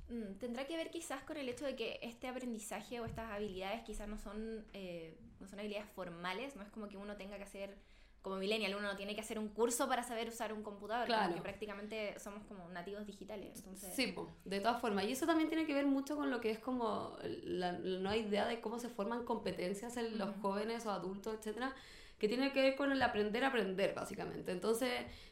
Mm, 0.09 0.37
tendrá 0.39 0.65
que 0.65 0.77
ver 0.77 0.89
quizás 0.89 1.23
con 1.23 1.37
el 1.37 1.47
hecho 1.49 1.65
de 1.65 1.75
que 1.75 1.99
este 2.01 2.27
aprendizaje 2.27 2.99
o 2.99 3.05
estas 3.05 3.31
habilidades 3.31 3.83
quizás 3.83 4.07
no 4.07 4.17
son, 4.17 4.65
no 5.39 5.47
son 5.47 5.59
habilidades 5.59 5.89
formales, 5.91 6.55
no 6.55 6.63
es 6.63 6.69
como 6.69 6.87
que 6.87 6.97
uno 6.97 7.15
tenga 7.17 7.37
que 7.37 7.43
hacer 7.43 7.75
como 8.23 8.37
millennial 8.37 8.73
uno 8.75 8.87
no 8.87 8.95
tiene 8.95 9.13
que 9.13 9.21
hacer 9.21 9.37
un 9.37 9.49
curso 9.49 9.87
para 9.89 10.01
saber 10.01 10.29
usar 10.29 10.53
un 10.53 10.63
computador, 10.63 11.05
claro. 11.05 11.27
porque 11.27 11.41
prácticamente 11.41 12.17
somos 12.19 12.41
como 12.45 12.67
nativos 12.69 13.05
digitales. 13.05 13.57
Entonces... 13.57 13.93
Sí, 13.93 14.15
de 14.45 14.61
todas 14.61 14.79
formas. 14.79 15.05
Y 15.05 15.11
eso 15.11 15.27
también 15.27 15.49
tiene 15.49 15.67
que 15.67 15.73
ver 15.73 15.85
mucho 15.85 16.15
con 16.15 16.31
lo 16.31 16.39
que 16.39 16.49
es 16.49 16.59
como 16.59 17.17
la, 17.43 17.73
nueva 17.73 18.15
idea 18.15 18.47
de 18.47 18.61
cómo 18.61 18.79
se 18.79 18.87
forman 18.87 19.25
competencias 19.25 19.97
en 19.97 20.17
los 20.17 20.29
jóvenes 20.41 20.85
o 20.85 20.91
adultos, 20.91 21.35
etcétera, 21.37 21.75
que 22.17 22.29
tiene 22.29 22.53
que 22.53 22.61
ver 22.61 22.75
con 22.77 22.93
el 22.93 23.01
aprender 23.01 23.43
a 23.43 23.47
aprender, 23.47 23.93
básicamente. 23.93 24.53
Entonces, 24.53 24.89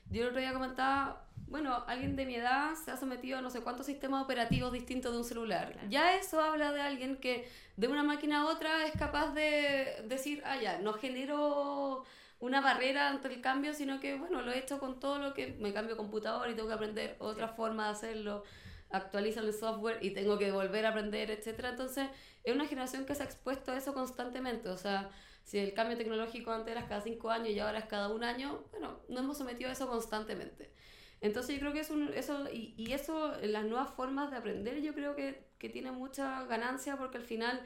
yo 0.10 0.24
el 0.24 0.28
otro 0.28 0.42
día 0.42 0.52
comentaba, 0.52 1.30
bueno, 1.48 1.86
alguien 1.88 2.18
de 2.18 2.26
mi 2.26 2.36
edad 2.36 2.74
se 2.76 2.92
ha 2.92 2.98
sometido 2.98 3.38
a 3.38 3.42
no 3.42 3.50
sé 3.50 3.62
cuántos 3.62 3.86
sistemas 3.86 4.26
operativos 4.26 4.74
distintos 4.74 5.14
de 5.14 5.18
un 5.18 5.24
celular. 5.24 5.80
Ya 5.90 6.18
eso 6.18 6.42
habla 6.42 6.74
de 6.74 6.82
alguien 6.82 7.16
que 7.16 7.48
de 7.78 7.88
una 7.88 8.04
máquina 8.04 8.42
a 8.42 8.48
otra 8.48 8.86
es 8.86 8.92
capaz 9.00 9.32
de 9.34 10.04
decir, 10.10 10.44
ah, 10.46 10.58
ya, 10.62 10.80
no 10.80 10.92
genero 10.92 12.04
una 12.42 12.60
barrera 12.60 13.10
ante 13.10 13.28
el 13.30 13.40
cambio, 13.40 13.74
sino 13.74 14.00
que, 14.00 14.16
bueno, 14.18 14.42
lo 14.42 14.52
he 14.52 14.58
hecho 14.58 14.80
con 14.80 15.00
todo 15.00 15.20
lo 15.20 15.34
que 15.34 15.56
me 15.60 15.74
cambio 15.74 15.96
computador 15.96 16.50
y 16.50 16.56
tengo 16.56 16.68
que 16.68 16.74
aprender 16.74 17.16
otra 17.20 17.48
forma 17.48 17.86
de 17.86 17.92
hacerlo, 17.92 18.44
actualizo 18.90 19.40
el 19.42 19.54
software 19.54 20.00
y 20.02 20.12
tengo 20.12 20.38
que 20.38 20.52
volver 20.52 20.86
a 20.86 20.90
aprender, 20.90 21.30
etcétera. 21.32 21.70
Entonces, 21.70 22.10
es 22.44 22.54
una 22.54 22.66
generación 22.66 23.06
que 23.06 23.16
se 23.16 23.24
ha 23.24 23.26
expuesto 23.26 23.72
a 23.72 23.78
eso 23.78 23.94
constantemente, 23.94 24.70
o 24.70 24.78
sea, 24.78 25.12
si 25.44 25.60
el 25.60 25.74
cambio 25.74 25.98
tecnológico 25.98 26.52
antes 26.52 26.72
era 26.72 26.88
cada 26.88 27.02
cinco 27.02 27.30
años 27.30 27.50
y 27.50 27.60
ahora 27.60 27.80
es 27.80 27.86
cada 27.86 28.10
un 28.10 28.24
año, 28.24 28.66
bueno, 28.72 29.00
nos 29.08 29.24
hemos 29.24 29.38
sometido 29.38 29.70
a 29.70 29.74
eso 29.74 29.88
constantemente. 29.88 30.74
Entonces 31.22 31.56
yo 31.56 31.60
creo 31.62 31.74
que 31.74 31.82
es 31.82 31.92
un, 31.92 32.12
eso, 32.16 32.48
y, 32.52 32.74
y 32.76 32.94
eso, 32.94 33.34
las 33.44 33.66
nuevas 33.66 33.92
formas 33.94 34.32
de 34.32 34.38
aprender, 34.38 34.82
yo 34.82 34.94
creo 34.96 35.16
que, 35.16 35.48
que 35.60 35.70
tiene 35.70 35.92
mucha 35.92 36.44
ganancia 36.46 36.98
porque 36.98 37.18
al 37.18 37.24
final 37.24 37.62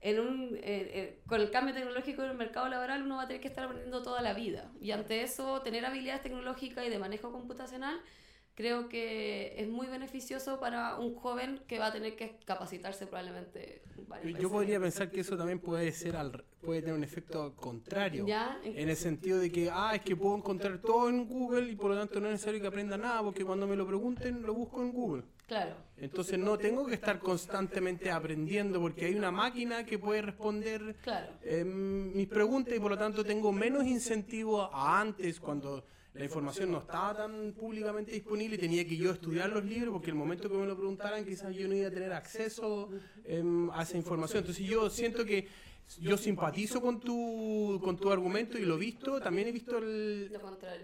en 0.00 0.20
un, 0.20 0.56
eh, 0.56 0.60
eh, 0.62 1.20
con 1.26 1.40
el 1.40 1.50
cambio 1.50 1.74
tecnológico 1.74 2.22
en 2.22 2.30
el 2.30 2.36
mercado 2.36 2.68
laboral 2.68 3.02
uno 3.02 3.16
va 3.16 3.22
a 3.22 3.26
tener 3.26 3.40
que 3.40 3.48
estar 3.48 3.64
aprendiendo 3.64 4.02
toda 4.02 4.22
la 4.22 4.32
vida. 4.32 4.70
Y 4.80 4.92
ante 4.92 5.22
eso, 5.22 5.60
tener 5.62 5.84
habilidades 5.84 6.22
tecnológicas 6.22 6.86
y 6.86 6.90
de 6.90 6.98
manejo 6.98 7.32
computacional 7.32 8.00
creo 8.58 8.88
que 8.88 9.54
es 9.56 9.68
muy 9.68 9.86
beneficioso 9.86 10.58
para 10.58 10.96
un 10.96 11.14
joven 11.14 11.60
que 11.68 11.78
va 11.78 11.86
a 11.86 11.92
tener 11.92 12.16
que 12.16 12.40
capacitarse 12.44 13.06
probablemente. 13.06 13.82
Yo 14.36 14.50
podría 14.50 14.80
pensar 14.80 15.12
que 15.12 15.20
eso 15.20 15.36
también 15.36 15.60
puede 15.60 15.92
ser 15.92 16.16
al, 16.16 16.44
puede 16.60 16.80
tener 16.80 16.96
un 16.96 17.04
efecto 17.04 17.54
contrario. 17.54 18.26
¿En, 18.64 18.88
el 18.88 18.96
sentido 18.96 19.38
de 19.38 19.52
que, 19.52 19.70
ah, 19.72 19.92
es 19.94 20.02
que 20.02 20.16
puedo 20.16 20.36
encontrar 20.36 20.78
todo 20.78 21.08
en 21.08 21.28
Google 21.28 21.70
y 21.70 21.76
por 21.76 21.92
lo 21.92 21.98
tanto 21.98 22.18
no 22.18 22.26
es 22.26 22.32
necesario 22.32 22.60
que 22.60 22.66
aprenda 22.66 22.98
nada 22.98 23.22
porque 23.22 23.44
cuando 23.44 23.68
me 23.68 23.76
lo 23.76 23.86
pregunten 23.86 24.42
lo 24.42 24.54
busco 24.54 24.82
en 24.82 24.92
Google. 24.92 25.22
Claro. 25.48 25.76
Entonces 25.96 26.38
no 26.38 26.58
tengo 26.58 26.86
que 26.86 26.94
estar 26.94 27.18
constantemente 27.18 28.10
aprendiendo 28.10 28.80
porque 28.80 29.06
hay 29.06 29.14
una 29.14 29.30
máquina 29.30 29.82
que 29.84 29.98
puede 29.98 30.20
responder 30.20 30.94
em, 31.42 32.12
mis 32.14 32.28
preguntas 32.28 32.74
y 32.76 32.78
por 32.78 32.90
lo 32.90 32.98
tanto 32.98 33.24
tengo 33.24 33.50
menos 33.50 33.86
incentivo 33.86 34.62
a 34.62 35.00
antes 35.00 35.40
cuando 35.40 35.82
la 36.12 36.24
información 36.24 36.70
no 36.70 36.80
estaba 36.80 37.16
tan 37.16 37.52
públicamente 37.52 38.12
disponible 38.12 38.56
y 38.56 38.58
tenía 38.58 38.86
que 38.86 38.96
yo 38.96 39.10
estudiar 39.10 39.48
los 39.48 39.64
libros 39.64 39.92
porque 39.94 40.10
el 40.10 40.16
momento 40.16 40.50
que 40.50 40.56
me 40.56 40.66
lo 40.66 40.76
preguntaran 40.76 41.24
quizás 41.24 41.54
yo 41.54 41.66
no 41.66 41.74
iba 41.74 41.88
a 41.88 41.92
tener 41.92 42.12
acceso 42.12 42.90
em, 43.24 43.70
a 43.70 43.84
esa 43.84 43.96
información. 43.96 44.40
Entonces 44.40 44.66
yo 44.66 44.90
siento 44.90 45.24
que 45.24 45.48
yo 45.96 46.16
simpatizo 46.18 46.80
con 46.80 47.00
tu, 47.00 47.80
con 47.82 47.96
tu 47.96 48.10
argumento 48.10 48.58
y 48.58 48.64
lo 48.64 48.76
he 48.76 48.78
visto, 48.78 49.20
también 49.20 49.48
he 49.48 49.52
visto 49.52 49.80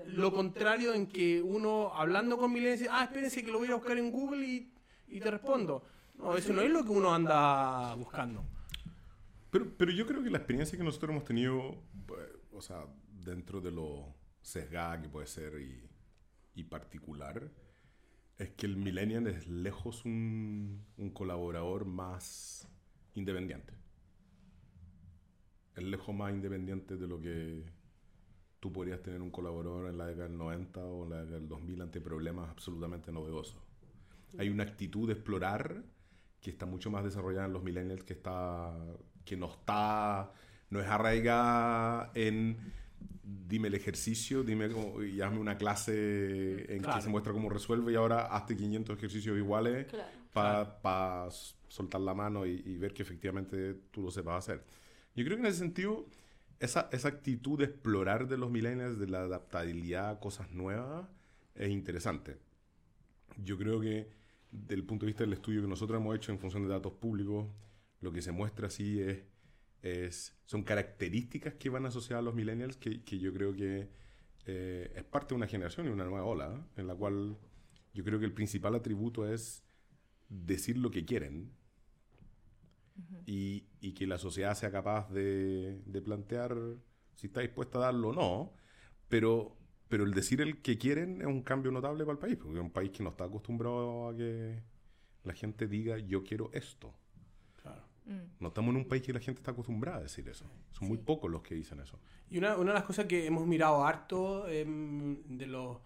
lo, 0.06 0.32
contrario. 0.32 0.94
en 0.94 1.06
que 1.06 1.42
uno 1.42 1.92
hablando 1.94 2.38
con 2.38 2.52
milenios 2.52 2.80
dice, 2.80 2.90
ah, 2.92 3.04
espérense 3.04 3.44
que 3.44 3.52
lo 3.52 3.58
voy 3.58 3.68
a 3.68 3.74
buscar 3.74 3.98
en 3.98 4.10
Google 4.10 4.46
y, 4.46 4.72
y 5.08 5.20
te 5.20 5.30
respondo. 5.30 5.84
No, 6.14 6.36
eso 6.36 6.52
no 6.52 6.62
es 6.62 6.70
lo 6.70 6.84
que 6.84 6.90
uno 6.90 7.14
anda 7.14 7.94
buscando. 7.96 8.44
Pero, 9.50 9.66
pero 9.76 9.92
yo 9.92 10.06
creo 10.06 10.22
que 10.22 10.30
la 10.30 10.38
experiencia 10.38 10.78
que 10.78 10.84
nosotros 10.84 11.10
hemos 11.10 11.24
tenido, 11.24 11.76
pues, 12.06 12.26
o 12.52 12.62
sea, 12.62 12.86
dentro 13.24 13.60
de 13.60 13.70
lo 13.70 14.14
sesgada 14.40 15.00
que 15.00 15.08
puede 15.08 15.26
ser 15.26 15.60
y, 15.60 15.88
y 16.54 16.64
particular, 16.64 17.50
es 18.38 18.50
que 18.50 18.66
el 18.66 18.76
millennial 18.76 19.26
es 19.26 19.46
lejos 19.46 20.04
un, 20.04 20.84
un 20.96 21.10
colaborador 21.10 21.84
más 21.84 22.68
independiente. 23.14 23.83
Es 25.74 25.82
lejos 25.82 26.14
más 26.14 26.32
independiente 26.32 26.96
de 26.96 27.06
lo 27.06 27.20
que 27.20 27.64
tú 28.60 28.72
podrías 28.72 29.02
tener 29.02 29.20
un 29.20 29.30
colaborador 29.30 29.88
en 29.88 29.98
la 29.98 30.06
década 30.06 30.28
del 30.28 30.38
90 30.38 30.80
o 30.80 31.04
en 31.04 31.10
la 31.10 31.20
década 31.20 31.38
del 31.38 31.48
2000 31.48 31.82
ante 31.82 32.00
problemas 32.00 32.50
absolutamente 32.50 33.12
novedosos. 33.12 33.60
Hay 34.38 34.48
una 34.48 34.64
actitud 34.64 35.06
de 35.06 35.14
explorar 35.14 35.84
que 36.40 36.50
está 36.50 36.66
mucho 36.66 36.90
más 36.90 37.04
desarrollada 37.04 37.46
en 37.46 37.52
los 37.52 37.62
millennials 37.62 38.04
que 38.04 38.12
está 38.14 38.74
que 39.24 39.36
no 39.36 39.46
está 39.46 40.30
no 40.70 40.80
es 40.80 40.86
arraigada 40.86 42.10
en 42.14 42.56
dime 43.22 43.68
el 43.68 43.74
ejercicio, 43.74 44.42
dime 44.42 44.68
y 45.06 45.20
hazme 45.20 45.38
una 45.38 45.56
clase 45.56 46.74
en 46.74 46.82
que 46.82 47.00
se 47.00 47.08
muestra 47.08 47.32
cómo 47.32 47.48
resuelve 47.48 47.92
y 47.92 47.96
ahora 47.96 48.26
hazte 48.26 48.56
500 48.56 48.96
ejercicios 48.96 49.36
iguales 49.36 49.86
para 50.32 51.28
soltar 51.68 52.00
la 52.00 52.14
mano 52.14 52.46
y, 52.46 52.76
ver 52.76 52.92
que 52.92 53.02
efectivamente 53.02 53.74
tú 53.90 54.02
lo 54.02 54.10
sepas 54.10 54.38
hacer. 54.38 54.64
Yo 55.14 55.24
creo 55.24 55.36
que 55.36 55.42
en 55.42 55.46
ese 55.46 55.58
sentido, 55.58 56.06
esa, 56.60 56.88
esa 56.92 57.08
actitud 57.08 57.58
de 57.58 57.66
explorar 57.66 58.28
de 58.28 58.38
los 58.38 58.50
millennials, 58.50 58.98
de 58.98 59.06
la 59.06 59.22
adaptabilidad 59.22 60.10
a 60.10 60.20
cosas 60.20 60.50
nuevas, 60.50 61.08
es 61.54 61.70
interesante. 61.70 62.36
Yo 63.42 63.56
creo 63.58 63.80
que 63.80 64.08
del 64.50 64.84
punto 64.84 65.06
de 65.06 65.10
vista 65.10 65.24
del 65.24 65.32
estudio 65.32 65.62
que 65.62 65.68
nosotros 65.68 66.00
hemos 66.00 66.16
hecho 66.16 66.32
en 66.32 66.38
función 66.38 66.62
de 66.62 66.68
datos 66.68 66.92
públicos, 66.92 67.46
lo 68.00 68.12
que 68.12 68.22
se 68.22 68.32
muestra 68.32 68.68
así 68.68 69.00
es 69.00 69.22
son 70.46 70.62
características 70.62 71.54
que 71.54 71.68
van 71.68 71.84
asociadas 71.84 72.22
a 72.22 72.24
los 72.24 72.34
millennials 72.34 72.76
que, 72.76 73.02
que 73.02 73.18
yo 73.18 73.32
creo 73.34 73.54
que 73.54 73.88
eh, 74.46 74.92
es 74.94 75.04
parte 75.04 75.30
de 75.30 75.36
una 75.36 75.46
generación 75.46 75.86
y 75.86 75.90
una 75.90 76.04
nueva 76.04 76.24
ola, 76.24 76.54
¿eh? 76.54 76.80
en 76.80 76.86
la 76.86 76.94
cual 76.94 77.36
yo 77.92 78.04
creo 78.04 78.18
que 78.18 78.24
el 78.24 78.32
principal 78.32 78.74
atributo 78.74 79.30
es 79.30 79.62
decir 80.28 80.78
lo 80.78 80.90
que 80.90 81.04
quieren 81.04 81.50
y, 83.26 83.66
y, 83.80 83.92
que 83.92 84.06
la 84.06 84.18
sociedad 84.18 84.54
sea 84.54 84.70
capaz 84.70 85.10
de, 85.10 85.80
de, 85.84 86.00
plantear 86.00 86.56
si 87.16 87.26
está 87.26 87.40
dispuesta 87.40 87.78
a 87.78 87.82
darlo 87.82 88.10
o 88.10 88.12
no, 88.12 88.52
pero, 89.08 89.56
pero 89.88 90.04
el 90.04 90.12
decir 90.12 90.40
el 90.40 90.62
que 90.62 90.78
quieren 90.78 91.20
es 91.20 91.26
un 91.26 91.42
cambio 91.42 91.72
notable 91.72 92.04
para 92.04 92.12
el 92.12 92.18
país, 92.18 92.36
porque 92.36 92.54
es 92.58 92.62
un 92.62 92.70
país 92.70 92.90
que 92.90 93.02
no 93.02 93.10
está 93.10 93.24
acostumbrado 93.24 94.08
a 94.08 94.16
que 94.16 94.62
la 95.24 95.32
gente 95.32 95.66
diga 95.66 95.98
yo 95.98 96.22
quiero 96.22 96.50
esto. 96.52 96.94
Mm. 98.06 98.20
No 98.38 98.48
estamos 98.48 98.70
en 98.74 98.76
un 98.76 98.88
país 98.88 99.02
que 99.02 99.12
la 99.12 99.20
gente 99.20 99.40
está 99.40 99.52
acostumbrada 99.52 99.98
a 99.98 100.02
decir 100.02 100.28
eso. 100.28 100.44
Son 100.72 100.88
muy 100.88 100.98
pocos 100.98 101.30
los 101.30 101.42
que 101.42 101.54
dicen 101.54 101.80
eso. 101.80 101.98
Y 102.28 102.38
una, 102.38 102.56
una 102.56 102.72
de 102.72 102.78
las 102.78 102.84
cosas 102.84 103.06
que 103.06 103.26
hemos 103.26 103.46
mirado 103.46 103.84
harto 103.84 104.46
em, 104.48 105.22
de 105.38 105.46
los 105.46 105.78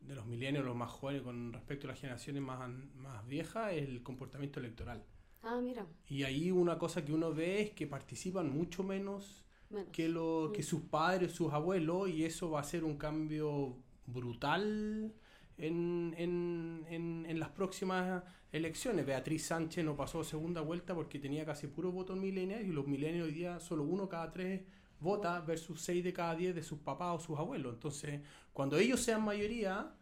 de 0.00 0.14
los 0.14 0.26
milenios, 0.26 0.64
los 0.66 0.76
más 0.76 0.90
jóvenes, 0.90 1.22
con 1.22 1.52
respecto 1.54 1.86
a 1.86 1.92
las 1.92 1.98
generaciones 1.98 2.42
más, 2.42 2.68
más 2.94 3.26
viejas, 3.26 3.72
es 3.72 3.88
el 3.88 4.02
comportamiento 4.02 4.60
electoral. 4.60 5.02
Ah, 5.44 5.60
mira. 5.60 5.86
Y 6.08 6.22
ahí 6.24 6.50
una 6.50 6.78
cosa 6.78 7.04
que 7.04 7.12
uno 7.12 7.32
ve 7.32 7.62
es 7.62 7.70
que 7.72 7.86
participan 7.86 8.50
mucho 8.50 8.82
menos, 8.82 9.44
Que, 9.92 10.08
lo, 10.08 10.50
que 10.52 10.62
mm. 10.62 10.64
sus 10.64 10.82
padres, 10.82 11.32
sus 11.32 11.52
abuelos, 11.52 12.08
y 12.08 12.24
eso 12.24 12.50
va 12.50 12.60
a 12.60 12.64
ser 12.64 12.84
un 12.84 12.96
cambio 12.96 13.76
brutal 14.06 15.12
en, 15.58 16.14
en, 16.16 16.84
en, 16.88 17.26
en 17.28 17.40
las 17.40 17.50
próximas 17.50 18.22
elecciones. 18.52 19.04
Beatriz 19.06 19.46
Sánchez 19.46 19.84
no 19.84 19.96
pasó 19.96 20.22
segunda 20.24 20.60
vuelta 20.60 20.94
porque 20.94 21.18
tenía 21.18 21.44
casi 21.44 21.66
puro 21.66 21.90
voto 21.92 22.14
millennials 22.16 22.64
y 22.66 22.72
los 22.72 22.86
millennials 22.86 23.28
hoy 23.28 23.34
día 23.34 23.60
solo 23.60 23.82
uno 23.84 24.08
cada 24.08 24.30
tres 24.30 24.62
vota 25.00 25.40
versus 25.40 25.80
seis 25.82 26.02
de 26.04 26.12
cada 26.12 26.34
diez 26.36 26.54
de 26.54 26.62
sus 26.62 26.78
papás 26.78 27.16
o 27.16 27.20
sus 27.20 27.38
abuelos. 27.38 27.74
Entonces, 27.74 28.20
cuando 28.52 28.76
ellos 28.78 29.00
sean 29.00 29.22
mayoría, 29.24 29.94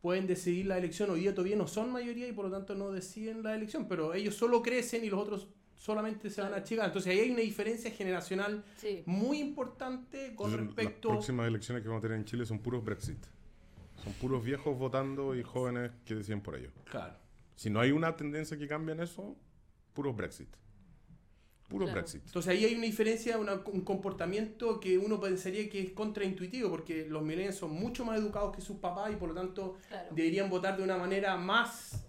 pueden 0.00 0.26
decidir 0.26 0.66
la 0.66 0.78
elección. 0.78 1.10
Hoy 1.10 1.20
día 1.20 1.34
todavía 1.34 1.56
no 1.56 1.66
son 1.66 1.92
mayoría 1.92 2.28
y 2.28 2.32
por 2.32 2.46
lo 2.46 2.50
tanto 2.50 2.74
no 2.74 2.90
deciden 2.90 3.42
la 3.42 3.54
elección, 3.54 3.86
pero 3.88 4.14
ellos 4.14 4.34
solo 4.34 4.62
crecen 4.62 5.04
y 5.04 5.10
los 5.10 5.20
otros 5.20 5.48
solamente 5.76 6.30
se 6.30 6.40
van 6.40 6.54
a 6.54 6.58
achicar. 6.58 6.86
Entonces 6.86 7.12
ahí 7.12 7.20
hay 7.20 7.30
una 7.30 7.40
diferencia 7.40 7.90
generacional 7.90 8.64
muy 9.06 9.40
importante 9.40 10.34
con 10.34 10.52
respecto... 10.56 11.08
Las 11.08 11.16
próximas 11.18 11.48
elecciones 11.48 11.82
que 11.82 11.88
vamos 11.88 12.00
a 12.00 12.02
tener 12.02 12.18
en 12.18 12.24
Chile 12.24 12.46
son 12.46 12.58
puros 12.58 12.84
Brexit. 12.84 13.18
Son 14.02 14.12
puros 14.14 14.44
viejos 14.44 14.76
votando 14.78 15.34
y 15.36 15.42
jóvenes 15.42 15.92
que 16.04 16.14
deciden 16.14 16.40
por 16.40 16.56
ello. 16.56 16.70
Claro. 16.90 17.14
Si 17.54 17.70
no 17.70 17.80
hay 17.80 17.92
una 17.92 18.16
tendencia 18.16 18.58
que 18.58 18.66
cambie 18.66 18.94
en 18.94 19.00
eso, 19.00 19.36
puro 19.92 20.12
Brexit. 20.12 20.48
Puro 21.72 21.86
Brexit. 21.90 22.22
Entonces 22.26 22.50
ahí 22.52 22.64
hay 22.64 22.74
una 22.74 22.86
diferencia, 22.86 23.38
un 23.38 23.80
comportamiento 23.80 24.78
que 24.78 24.98
uno 24.98 25.20
pensaría 25.20 25.68
que 25.68 25.80
es 25.80 25.90
contraintuitivo, 25.92 26.70
porque 26.70 27.06
los 27.08 27.22
millennials 27.22 27.56
son 27.56 27.72
mucho 27.72 28.04
más 28.04 28.18
educados 28.18 28.54
que 28.54 28.62
sus 28.62 28.76
papás 28.76 29.12
y 29.12 29.16
por 29.16 29.30
lo 29.30 29.34
tanto 29.34 29.76
deberían 30.10 30.50
votar 30.50 30.76
de 30.76 30.82
una 30.82 30.96
manera 30.96 31.36
más... 31.36 32.06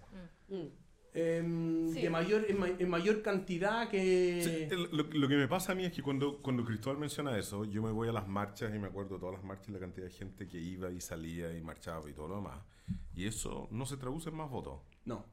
Mm. 0.48 0.54
Mm. 0.54 0.84
Em, 1.16 1.92
de 1.92 2.10
mayor, 2.10 2.44
en, 2.48 2.88
mayor 2.88 3.22
cantidad 3.22 3.88
que... 3.88 4.68
lo, 4.90 5.28
que 5.28 5.36
me 5.36 5.46
pasa 5.46 5.70
a 5.70 5.74
mí 5.76 5.84
es 5.84 5.92
que 5.92 6.02
cuando, 6.02 6.42
cuando 6.42 6.64
Cristóbal 6.64 6.98
menciona 6.98 7.38
eso, 7.38 7.64
yo 7.64 7.82
me 7.82 7.92
voy 7.92 8.08
a 8.08 8.12
las 8.12 8.26
marchas 8.26 8.74
y 8.74 8.80
me 8.80 8.88
acuerdo 8.88 9.14
de 9.14 9.20
todas 9.20 9.36
las 9.36 9.44
marchas 9.44 9.68
y 9.68 9.72
la 9.72 9.78
cantidad 9.78 10.06
de 10.06 10.12
gente 10.12 10.48
que 10.48 10.58
iba 10.58 10.90
y 10.90 11.00
salía 11.00 11.56
y 11.56 11.60
marchaba 11.60 12.10
y 12.10 12.14
todo 12.14 12.26
lo 12.26 12.36
demás. 12.36 12.58
Y 13.14 13.28
eso 13.28 13.68
no 13.70 13.86
se 13.86 13.96
traduce 13.96 14.30
en 14.30 14.34
más 14.34 14.50
votos. 14.50 14.80
No. 15.04 15.24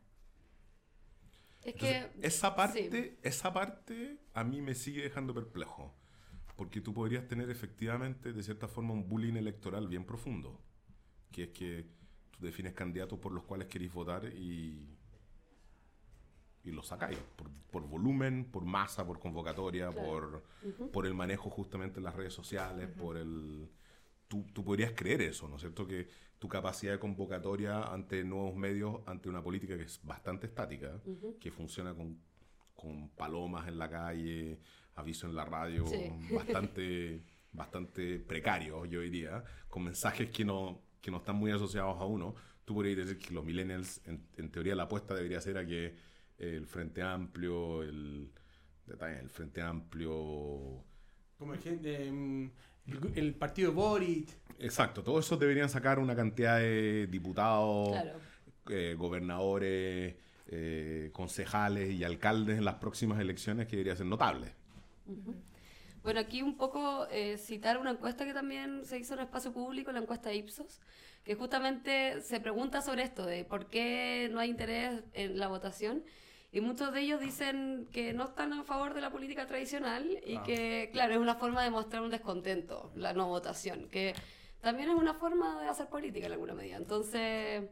Es 1.64 1.76
que 1.76 2.10
esa 2.22 2.56
parte, 2.56 3.18
esa 3.22 3.54
parte 3.54 4.18
a 4.34 4.44
mí 4.44 4.62
me 4.62 4.74
sigue 4.76 5.02
dejando 5.04 5.34
perplejo. 5.34 5.94
porque 6.56 6.80
tú 6.82 6.94
podrías 6.94 7.28
tener 7.28 7.50
efectivamente, 7.50 8.34
de 8.34 8.44
cierta 8.44 8.68
forma, 8.68 8.94
un 8.94 9.08
bullying 9.08 9.36
electoral 9.36 9.88
bien 9.88 10.06
profundo, 10.06 10.60
que 11.32 11.44
es 11.46 11.50
que 11.50 11.86
tú 12.32 12.46
defines 12.46 12.74
candidatos 12.74 13.18
por 13.20 13.32
los 13.32 13.44
cuales 13.46 13.68
queréis 13.68 13.92
votar 13.94 14.26
y, 14.26 14.88
y 16.64 16.72
los 16.72 16.88
sacáis, 16.88 17.18
por, 17.36 17.50
por 17.72 17.88
volumen, 17.88 18.46
por 18.46 18.64
masa, 18.66 19.06
por 19.06 19.20
convocatoria, 19.20 19.90
por, 19.92 20.44
por 20.94 21.06
el 21.08 21.14
manejo 21.16 21.50
justamente 21.50 21.98
en 22.00 22.04
las 22.04 22.16
redes 22.16 22.34
sociales, 22.34 22.90
por 22.90 23.18
el... 23.18 23.70
Tú, 24.32 24.46
tú 24.54 24.64
podrías 24.64 24.94
creer 24.94 25.22
eso, 25.24 25.50
¿no 25.50 25.56
es 25.56 25.62
cierto? 25.62 25.86
Que 25.86 26.08
tu 26.40 26.48
capacidad 26.48 26.94
de 26.94 27.00
convocatoria 27.00 27.84
ante 27.84 28.24
nuevos 28.24 28.56
medios, 28.56 29.02
ante 29.06 29.28
una 29.28 29.44
política 29.44 29.76
que 29.76 29.84
es 29.84 30.00
bastante 30.04 30.48
estática, 30.48 31.02
que 31.38 31.52
funciona 31.52 31.94
con, 31.94 32.18
con, 32.74 33.10
palomas 33.10 33.68
en 33.68 33.78
la 33.78 33.90
calle, 33.90 34.58
aviso 34.96 35.28
en 35.28 35.36
la 35.36 35.44
radio, 35.44 35.84
bastante, 36.34 37.24
bastante 37.52 38.20
precario, 38.20 38.86
yo 38.86 39.02
diría, 39.02 39.44
con 39.68 39.84
mensajes 39.84 40.30
que 40.30 40.46
no, 40.46 40.82
que 41.02 41.12
no 41.12 41.18
están 41.18 41.36
muy 41.36 41.52
asociados 41.52 42.00
a 42.00 42.06
uno. 42.06 42.36
Tú 42.64 42.76
podrías 42.76 42.96
decir 42.96 43.18
que 43.18 43.34
los 43.34 43.44
millennials, 43.44 44.00
en, 44.06 44.26
en 44.38 44.50
teoría 44.50 44.76
la 44.76 44.84
apuesta 44.84 45.14
debería 45.14 45.42
ser 45.42 45.58
a 45.58 45.66
que 45.66 45.94
el 46.38 46.66
Frente 46.66 47.02
Amplio, 47.02 47.84
el, 47.84 48.32
el 48.88 49.30
Frente 49.30 49.62
Amplio... 49.62 50.86
Como 51.38 51.54
el, 51.54 51.60
gente, 51.60 52.08
el, 53.16 53.34
partido 53.36 53.72
Boric. 53.74 54.30
Exacto, 54.60 55.04
todos 55.04 55.26
esos 55.26 55.40
deberían 55.40 55.70
sacar 55.70 56.00
una 56.00 56.16
cantidad 56.16 56.60
de 56.60 57.08
diputados, 57.08 57.98
eh, 58.70 58.96
gobernadores, 58.98 60.16
eh, 60.48 61.10
concejales 61.14 61.92
y 61.92 62.04
alcaldes 62.04 62.58
en 62.58 62.66
las 62.66 62.76
próximas 62.76 63.20
elecciones 63.20 63.68
que 63.68 63.78
debería 63.78 63.96
ser 63.96 64.06
notable. 64.06 64.54
Bueno, 66.04 66.20
aquí 66.20 66.42
un 66.42 66.58
poco 66.58 67.08
eh, 67.12 67.38
citar 67.38 67.78
una 67.78 67.92
encuesta 67.92 68.26
que 68.26 68.34
también 68.34 68.86
se 68.86 68.98
hizo 68.98 69.14
en 69.14 69.20
el 69.20 69.26
espacio 69.26 69.52
público, 69.52 69.92
la 69.92 70.00
encuesta 70.00 70.34
Ipsos, 70.34 70.80
que 71.24 71.36
justamente 71.36 72.22
se 72.22 72.40
pregunta 72.40 72.82
sobre 72.82 73.04
esto, 73.04 73.26
de 73.26 73.46
por 73.46 73.68
qué 73.68 74.28
no 74.32 74.40
hay 74.40 74.50
interés 74.50 75.04
en 75.14 75.38
la 75.38 75.48
votación. 75.48 76.04
Y 76.54 76.60
muchos 76.60 76.94
de 76.94 77.02
ellos 77.02 77.22
dicen 77.22 77.88
que 77.94 78.12
no 78.12 78.26
están 78.26 78.52
a 78.52 78.64
favor 78.64 78.94
de 78.94 79.00
la 79.00 79.10
política 79.10 79.48
tradicional 79.48 80.20
y 80.26 80.36
ah. 80.36 80.44
que, 80.44 80.90
claro, 80.92 81.14
es 81.14 81.20
una 81.20 81.36
forma 81.36 81.64
de 81.64 81.70
mostrar 81.70 82.02
un 82.02 82.12
descontento, 82.12 82.92
la 82.96 83.14
no 83.14 83.28
votación, 83.28 83.88
que 83.88 84.14
también 84.60 84.90
es 84.90 84.96
una 84.96 85.14
forma 85.14 85.62
de 85.62 85.70
hacer 85.70 85.88
política 85.88 86.26
en 86.26 86.34
alguna 86.34 86.54
medida. 86.54 86.76
Entonces, 86.76 87.64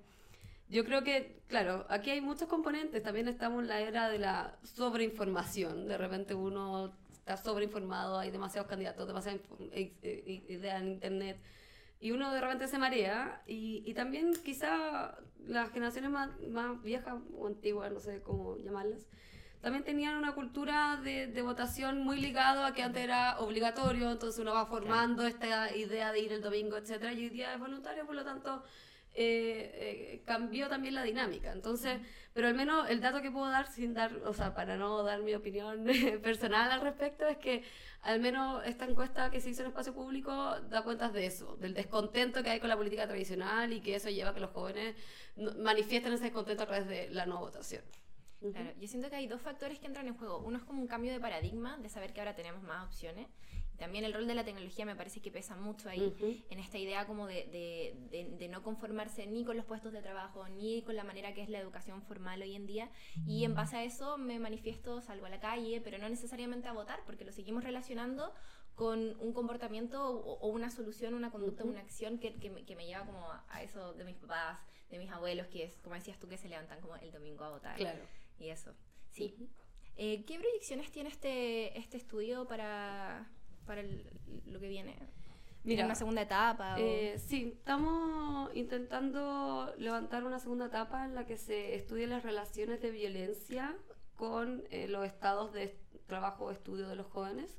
yo 0.69 0.85
creo 0.85 1.03
que, 1.03 1.41
claro, 1.47 1.85
aquí 1.89 2.09
hay 2.11 2.21
muchos 2.21 2.47
componentes. 2.47 3.03
También 3.03 3.27
estamos 3.27 3.63
en 3.63 3.67
la 3.67 3.81
era 3.81 4.07
de 4.07 4.19
la 4.19 4.57
sobreinformación. 4.63 5.87
De 5.87 5.97
repente 5.97 6.33
uno 6.33 6.93
está 7.11 7.35
sobreinformado, 7.35 8.17
hay 8.17 8.31
demasiados 8.31 8.69
candidatos, 8.69 9.07
demasiadas 9.07 9.41
ideas 10.01 10.81
en 10.81 10.87
Internet 10.87 11.37
y 11.99 12.12
uno 12.12 12.31
de 12.31 12.41
repente 12.41 12.67
se 12.67 12.77
marea 12.77 13.41
y, 13.45 13.83
y 13.85 13.93
también 13.93 14.33
quizá 14.43 15.17
las 15.45 15.71
generaciones 15.71 16.12
más, 16.12 16.29
más, 16.49 16.81
viejas 16.81 17.15
o 17.38 17.47
antiguas, 17.47 17.91
no 17.91 17.99
sé 17.99 18.21
cómo 18.21 18.57
llamarlas, 18.57 19.07
también 19.62 19.83
tenían 19.83 20.15
una 20.15 20.33
cultura 20.33 21.01
de, 21.03 21.27
de, 21.27 21.41
votación 21.41 22.01
muy 22.03 22.21
ligado 22.21 22.63
a 22.63 22.73
que 22.73 22.81
antes 22.81 23.03
era 23.03 23.39
obligatorio, 23.39 24.09
entonces 24.09 24.39
uno 24.39 24.53
va 24.53 24.65
formando 24.65 25.25
esta 25.25 25.75
idea 25.75 26.13
de 26.13 26.19
ir 26.19 26.31
el 26.31 26.41
domingo, 26.41 26.77
etcétera, 26.77 27.12
y 27.12 27.23
hoy 27.23 27.29
día 27.29 27.53
es 27.53 27.59
voluntario, 27.59 28.05
por 28.05 28.15
lo 28.15 28.23
tanto 28.23 28.63
eh, 29.21 29.71
eh, 29.73 30.21
cambió 30.23 30.69
también 30.69 30.95
la 30.95 31.03
dinámica. 31.03 31.51
Entonces, 31.51 31.99
pero 32.34 32.47
al 32.47 32.55
menos 32.55 32.89
el 32.89 33.01
dato 33.01 33.21
que 33.21 33.29
puedo 33.29 33.49
dar 33.49 33.67
sin 33.67 33.93
dar, 33.93 34.15
o 34.25 34.34
sea, 34.34 34.53
para 34.53 34.77
no 34.77 35.03
dar 35.03 35.21
mi 35.23 35.36
opinión 35.36 35.86
personal 36.23 36.71
al 36.71 36.79
respecto, 36.79 37.27
es 37.27 37.36
que 37.36 37.63
al 38.01 38.21
menos 38.21 38.65
esta 38.65 38.86
encuesta 38.86 39.29
que 39.29 39.41
se 39.41 39.49
hizo 39.49 39.63
en 39.63 39.67
espacio 39.67 39.93
público 39.93 40.62
da 40.69 40.84
cuentas 40.84 41.12
de 41.12 41.25
eso, 41.25 41.58
del 41.58 41.73
descontento 41.73 42.41
que 42.43 42.49
hay 42.49 42.62
con 42.62 42.69
la 42.69 42.77
política 42.77 43.05
tradicional 43.10 43.73
y 43.73 43.82
que 43.82 43.95
eso 43.95 44.10
lleva 44.10 44.29
a 44.29 44.34
que 44.34 44.39
los 44.39 44.51
jóvenes 44.51 44.95
manifiesten 45.58 46.13
ese 46.13 46.23
descontento 46.23 46.63
a 46.63 46.67
través 46.67 46.88
de 46.88 47.10
la 47.10 47.25
no 47.25 47.39
votación. 47.39 47.84
Claro, 48.39 48.71
yo 48.79 48.88
siento 48.88 49.10
que 49.10 49.17
hay 49.17 49.27
dos 49.27 49.41
factores 49.41 49.79
que 49.79 49.88
entran 49.88 50.08
en 50.08 50.15
juego. 50.15 50.39
Uno 50.39 50.60
es 50.60 50.63
como 50.63 50.82
un 50.82 50.88
cambio 50.88 51.12
de 51.12 51.19
paradigma, 51.19 51.77
de 51.77 51.89
saber 51.89 52.13
que 52.13 52.21
ahora 52.21 52.36
tenemos 52.36 52.63
más 52.63 52.86
opciones. 52.86 53.27
También 53.79 54.03
el 54.03 54.13
rol 54.13 54.27
de 54.27 54.35
la 54.35 54.43
tecnología 54.43 54.85
me 54.85 54.95
parece 54.95 55.21
que 55.21 55.31
pesa 55.31 55.55
mucho 55.55 55.89
ahí, 55.89 56.13
en 56.49 56.59
esta 56.59 56.77
idea 56.77 57.07
como 57.07 57.27
de, 57.27 57.95
de, 58.11 58.35
de, 58.37 58.47
no 58.49 58.61
conformarse 58.61 59.25
ni 59.25 59.45
con 59.45 59.55
los 59.55 59.65
puestos 59.65 59.93
de 59.93 60.01
trabajo, 60.01 60.47
ni 60.49 60.81
con 60.83 60.95
la 60.95 61.03
manera 61.03 61.33
que 61.33 61.41
es 61.41 61.49
la 61.49 61.59
educación 61.59 62.01
formal 62.01 62.41
hoy 62.41 62.55
en 62.55 62.65
día. 62.65 62.89
Y 63.25 63.45
en 63.45 63.55
base 63.55 63.77
a 63.77 63.83
eso 63.83 64.17
me 64.17 64.37
manifiesto, 64.39 65.01
salgo 65.01 65.25
a 65.25 65.29
la 65.29 65.39
calle, 65.39 65.81
pero 65.81 65.97
no 65.97 66.09
necesariamente 66.09 66.67
a 66.67 66.73
votar, 66.73 66.99
porque 67.05 67.23
lo 67.23 67.31
seguimos 67.31 67.63
relacionando 67.63 68.33
con 68.75 69.17
un 69.19 69.33
comportamiento 69.33 70.09
o, 70.09 70.47
una 70.47 70.71
solución, 70.71 71.13
una 71.13 71.31
conducta, 71.31 71.63
una 71.63 71.81
acción 71.81 72.17
que, 72.17 72.35
que, 72.35 72.49
me, 72.49 72.85
lleva 72.85 73.05
como 73.05 73.27
a, 73.49 73.61
eso 73.61 73.93
de 73.93 74.05
mis 74.05 74.15
papás, 74.15 74.59
de 74.89 74.97
mis 74.97 75.11
abuelos, 75.11 75.47
que 75.47 75.63
es, 75.63 75.77
como 75.81 75.95
decías 75.95 76.17
tú, 76.17 76.29
que 76.29 76.37
se 76.37 76.47
levantan 76.47 76.79
como 76.79 76.95
el 76.95 77.11
domingo 77.11 77.43
a 77.43 77.49
votar. 77.49 77.75
Claro. 77.75 78.03
Y 78.39 78.47
eso. 78.47 78.73
Sí. 79.11 79.35
Eh, 79.97 80.23
¿Qué 80.25 80.39
proyecciones 80.39 80.91
tiene 80.91 81.09
este, 81.09 81.77
este 81.77 81.97
estudio 81.97 82.47
para, 82.47 83.29
para 83.69 83.84
lo 83.84 84.60
que 84.60 84.67
viene? 84.67 84.95
Mira, 85.63 85.86
una 85.86 85.93
segunda 85.93 86.23
etapa? 86.23 86.75
Eh, 86.79 87.19
sí, 87.19 87.53
estamos 87.55 88.49
intentando 88.55 89.71
levantar 89.77 90.23
una 90.23 90.39
segunda 90.39 90.65
etapa 90.65 91.05
en 91.05 91.13
la 91.13 91.27
que 91.27 91.38
se 91.38 91.75
estudien 91.75 92.10
las 92.10 92.23
relaciones 92.23 92.82
de 92.82 92.89
violencia 92.89 93.75
con 94.15 94.63
eh, 94.71 94.88
los 94.88 95.05
estados 95.05 95.53
de 95.53 95.77
trabajo 96.08 96.45
o 96.45 96.51
estudio 96.51 96.88
de 96.88 96.95
los 96.95 97.05
jóvenes, 97.05 97.55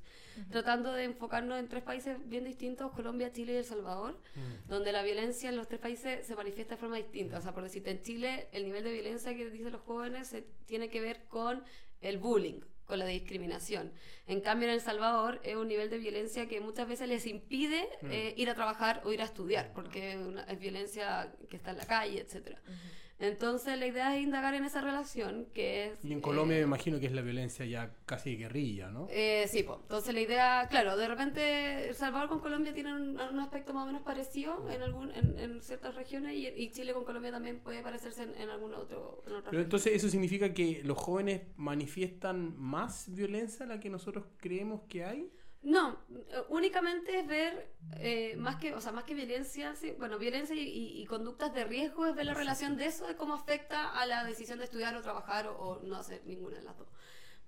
tratando 0.51 0.93
de 0.93 1.05
enfocarnos 1.05 1.61
en 1.61 1.69
tres 1.69 1.85
países 1.85 2.19
bien 2.29 2.43
distintos, 2.43 2.91
Colombia, 2.91 3.31
Chile 3.31 3.53
y 3.53 3.57
El 3.59 3.65
Salvador, 3.65 4.19
mm. 4.35 4.69
donde 4.69 4.91
la 4.91 5.05
violencia 5.05 5.49
en 5.49 5.57
los 5.57 5.69
tres 5.69 5.81
países 5.81 6.27
se 6.27 6.35
manifiesta 6.35 6.75
de 6.75 6.81
forma 6.81 6.97
distinta. 6.97 7.39
O 7.39 7.41
sea, 7.41 7.55
por 7.55 7.63
decirte, 7.63 7.93
en 7.93 8.03
Chile 8.03 8.49
el 8.51 8.65
nivel 8.65 8.83
de 8.83 8.93
violencia 8.93 9.33
que 9.37 9.49
dicen 9.49 9.71
los 9.71 9.83
jóvenes 9.83 10.27
se 10.27 10.43
tiene 10.67 10.89
que 10.89 11.01
ver 11.01 11.23
con 11.29 11.63
el 12.01 12.19
bullying, 12.19 12.63
con 12.91 12.99
la 12.99 13.07
discriminación. 13.07 13.91
En 14.27 14.43
cambio, 14.43 14.69
en 14.69 14.75
El 14.75 14.81
Salvador 14.83 15.41
es 15.43 15.57
un 15.57 15.69
nivel 15.69 15.89
de 15.89 15.97
violencia 15.97 16.47
que 16.47 16.61
muchas 16.61 16.87
veces 16.87 17.09
les 17.09 17.25
impide 17.27 17.89
mm. 18.03 18.11
eh, 18.11 18.35
ir 18.37 18.51
a 18.51 18.55
trabajar 18.55 19.01
o 19.05 19.13
ir 19.13 19.23
a 19.23 19.25
estudiar, 19.25 19.73
porque 19.73 20.19
es, 20.49 20.59
violencia 20.59 21.33
que 21.49 21.57
está 21.57 21.71
en 21.71 21.79
la 21.79 21.87
calle, 21.87 22.21
etcétera. 22.21 22.61
Entonces 23.21 23.79
la 23.79 23.87
idea 23.87 24.17
es 24.17 24.23
indagar 24.23 24.55
en 24.55 24.65
esa 24.65 24.81
relación 24.81 25.47
que 25.53 25.89
es... 25.89 26.05
Y 26.05 26.13
en 26.13 26.21
Colombia 26.21 26.57
me 26.57 26.63
eh, 26.63 26.65
imagino 26.65 26.99
que 26.99 27.07
es 27.07 27.13
la 27.13 27.21
violencia 27.21 27.67
ya 27.67 27.93
casi 28.07 28.37
guerrilla, 28.37 28.91
¿no? 28.91 29.09
Eh, 29.11 29.47
sí, 29.49 29.63
pues. 29.63 29.79
Entonces 29.83 30.15
la 30.15 30.21
idea, 30.21 30.67
claro, 30.71 30.97
de 30.97 31.07
repente 31.07 31.89
El 31.89 31.95
Salvador 31.95 32.29
con 32.31 32.41
Colombia 32.41 32.73
tienen 32.73 32.95
un, 32.95 33.41
aspecto 33.41 33.75
más 33.75 33.85
o 33.85 33.87
menos 33.87 34.03
parecido 34.03 34.69
en, 34.71 34.83
algún, 34.83 35.11
en, 35.15 35.61
ciertas 35.61 35.95
regiones 35.95 36.35
y, 36.35 36.71
Chile 36.71 36.95
con 36.95 37.05
Colombia 37.05 37.33
también 37.33 37.59
puede 37.61 37.83
parecerse 37.83 38.23
en, 38.23 38.49
algún 38.49 38.75
otro... 38.75 39.23
Pero 39.51 39.63
entonces 39.63 39.93
eso 39.93 40.09
significa 40.09 40.55
que 40.55 40.83
los 40.85 40.97
jóvenes 40.97 41.43
manifiestan 41.57 42.57
más 42.59 43.13
violencia 43.13 43.67
la 43.67 43.81
que 43.81 43.91
nosotros 43.91 44.25
creemos 44.39 44.83
que 44.89 45.05
hay. 45.05 45.31
No, 45.63 45.99
únicamente 46.49 47.19
es 47.19 47.27
ver, 47.27 47.71
eh, 47.99 48.35
más 48.37 48.57
que 48.57 48.73
o 48.73 48.81
sea, 48.81 48.93
más 48.93 49.05
que 49.05 49.15
violencia, 49.15 49.75
bueno, 49.99 50.19
violencia 50.19 50.57
y, 50.57 51.05
conductas 51.05 51.53
de 51.53 51.65
riesgo, 51.65 52.07
es 52.07 52.15
ver 52.15 52.25
la 52.25 52.35
relación 52.35 52.77
de 52.79 52.87
eso, 52.87 53.07
de 53.07 53.17
cómo 53.17 53.35
afecta 53.35 53.91
a 53.91 54.07
la 54.07 54.25
decisión 54.25 54.59
de 54.59 54.65
estudiar 54.65 54.97
o 54.97 55.03
trabajar 55.03 55.49
o, 55.49 55.81
no 55.83 55.97
hacer 55.97 56.23
ninguna 56.25 56.57
de 56.57 56.63
las 56.63 56.79
dos. 56.79 56.89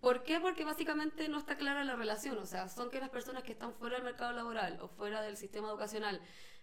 ¿Por 0.01 0.25
qué? 0.25 0.41
Porque 0.41 0.65
básicamente 0.65 1.29
no 1.29 1.39
está 1.39 1.57
clara 1.57 1.85
la 1.85 1.97
relación, 1.97 2.37
o 2.37 2.45
sea, 2.45 2.69
son 2.69 2.91
que 2.91 3.01
las 3.01 3.09
personas 3.09 3.45
que 3.45 3.53
están 3.53 3.73
fuera 3.73 3.97
del 3.97 4.05
mercado 4.05 4.33
laboral 4.33 4.79
o 4.83 4.89
fuera 4.89 5.23
del 5.23 5.39
sistema 5.39 5.69
educacional 5.69 6.21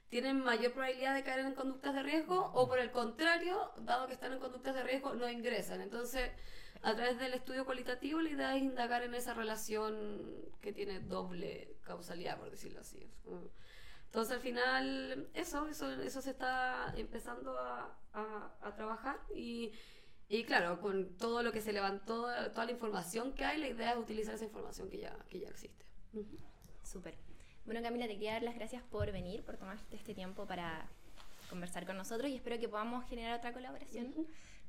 tienen 0.10 0.44
mayor 0.44 0.74
probabilidad 0.74 1.16
de 1.16 1.24
caer 1.24 1.40
en 1.40 1.54
conductas 1.56 1.96
de 1.96 2.04
riesgo 2.04 2.52
o 2.54 2.68
por 2.68 2.80
el 2.80 2.92
contrario, 2.92 3.72
dado 3.78 4.08
que 4.08 4.14
están 4.14 4.34
en 4.34 4.40
conductas 4.40 4.76
de 4.76 4.84
riesgo, 4.84 5.16
no 5.16 5.28
ingresan. 5.30 5.82
Entonces, 5.82 6.32
a 6.82 6.96
través 6.96 7.20
del 7.20 7.34
estudio 7.34 7.66
cualitativo 7.66 8.22
la 8.22 8.30
idea 8.30 8.56
es 8.56 8.64
indagar 8.64 9.04
en 9.04 9.14
esa 9.14 9.34
relación 9.34 10.16
que 10.62 10.72
tiene 10.72 11.00
doble 11.00 11.76
causalidad, 11.84 12.38
por 12.38 12.50
decirlo 12.50 12.80
así. 12.80 13.10
Entonces 14.06 14.36
al 14.36 14.42
final 14.42 15.30
eso, 15.34 15.68
eso, 15.68 15.92
eso 16.02 16.22
se 16.22 16.32
está 16.32 16.94
empezando 16.98 17.58
a, 17.58 17.98
a, 18.14 18.76
trabajar 18.76 19.20
y, 19.36 19.72
y, 20.28 20.44
claro, 20.46 20.80
con 20.80 21.16
todo 21.18 21.44
lo 21.44 21.52
que 21.52 21.62
se 21.62 21.74
levantó, 21.74 22.28
toda 22.52 22.66
la 22.66 22.72
información 22.72 23.34
que 23.34 23.46
hay, 23.46 23.60
la 23.60 23.68
idea 23.68 23.92
es 23.92 23.98
utilizar 23.98 24.36
esa 24.36 24.46
información 24.46 24.90
que 24.90 25.00
ya, 25.00 25.16
que 25.30 25.40
ya 25.40 25.50
existe. 25.50 25.86
Súper. 26.84 27.16
Bueno 27.66 27.84
Camila, 27.84 28.08
te 28.08 28.14
quería 28.14 28.34
dar 28.34 28.44
las 28.44 28.56
gracias 28.56 28.82
por 28.82 29.12
venir, 29.12 29.44
por 29.44 29.58
tomarte 29.58 29.96
este 29.96 30.16
tiempo 30.16 30.48
para 30.48 30.90
conversar 31.50 31.86
con 31.86 31.98
nosotros 31.98 32.30
y 32.32 32.36
espero 32.36 32.58
que 32.60 32.68
podamos 32.68 33.08
generar 33.08 33.38
otra 33.38 33.54
colaboración. 33.54 34.14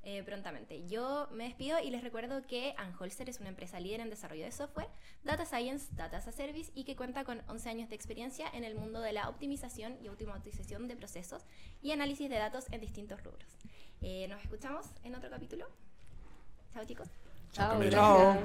Eh, 0.02 0.22
prontamente. 0.22 0.86
Yo 0.88 1.28
me 1.30 1.44
despido 1.44 1.78
y 1.78 1.90
les 1.90 2.02
recuerdo 2.02 2.40
que 2.46 2.74
Anholster 2.78 3.28
es 3.28 3.38
una 3.38 3.50
empresa 3.50 3.78
líder 3.80 4.00
en 4.00 4.08
desarrollo 4.08 4.46
de 4.46 4.52
software, 4.52 4.88
Data 5.24 5.44
Science, 5.44 5.94
Data 5.94 6.16
as 6.16 6.26
a 6.26 6.32
Service 6.32 6.72
y 6.74 6.84
que 6.84 6.96
cuenta 6.96 7.24
con 7.24 7.42
11 7.48 7.68
años 7.68 7.90
de 7.90 7.96
experiencia 7.96 8.48
en 8.54 8.64
el 8.64 8.74
mundo 8.74 9.02
de 9.02 9.12
la 9.12 9.28
optimización 9.28 9.98
y 10.02 10.08
automatización 10.08 10.88
de 10.88 10.96
procesos 10.96 11.44
y 11.82 11.90
análisis 11.90 12.30
de 12.30 12.36
datos 12.36 12.64
en 12.70 12.80
distintos 12.80 13.22
rubros. 13.22 13.58
Eh, 14.00 14.26
nos 14.28 14.40
escuchamos 14.42 14.86
en 15.04 15.14
otro 15.14 15.28
capítulo. 15.28 15.66
Chao 16.72 16.84
chicos. 16.86 17.08
Chao. 17.52 17.90
Chao. 17.90 18.38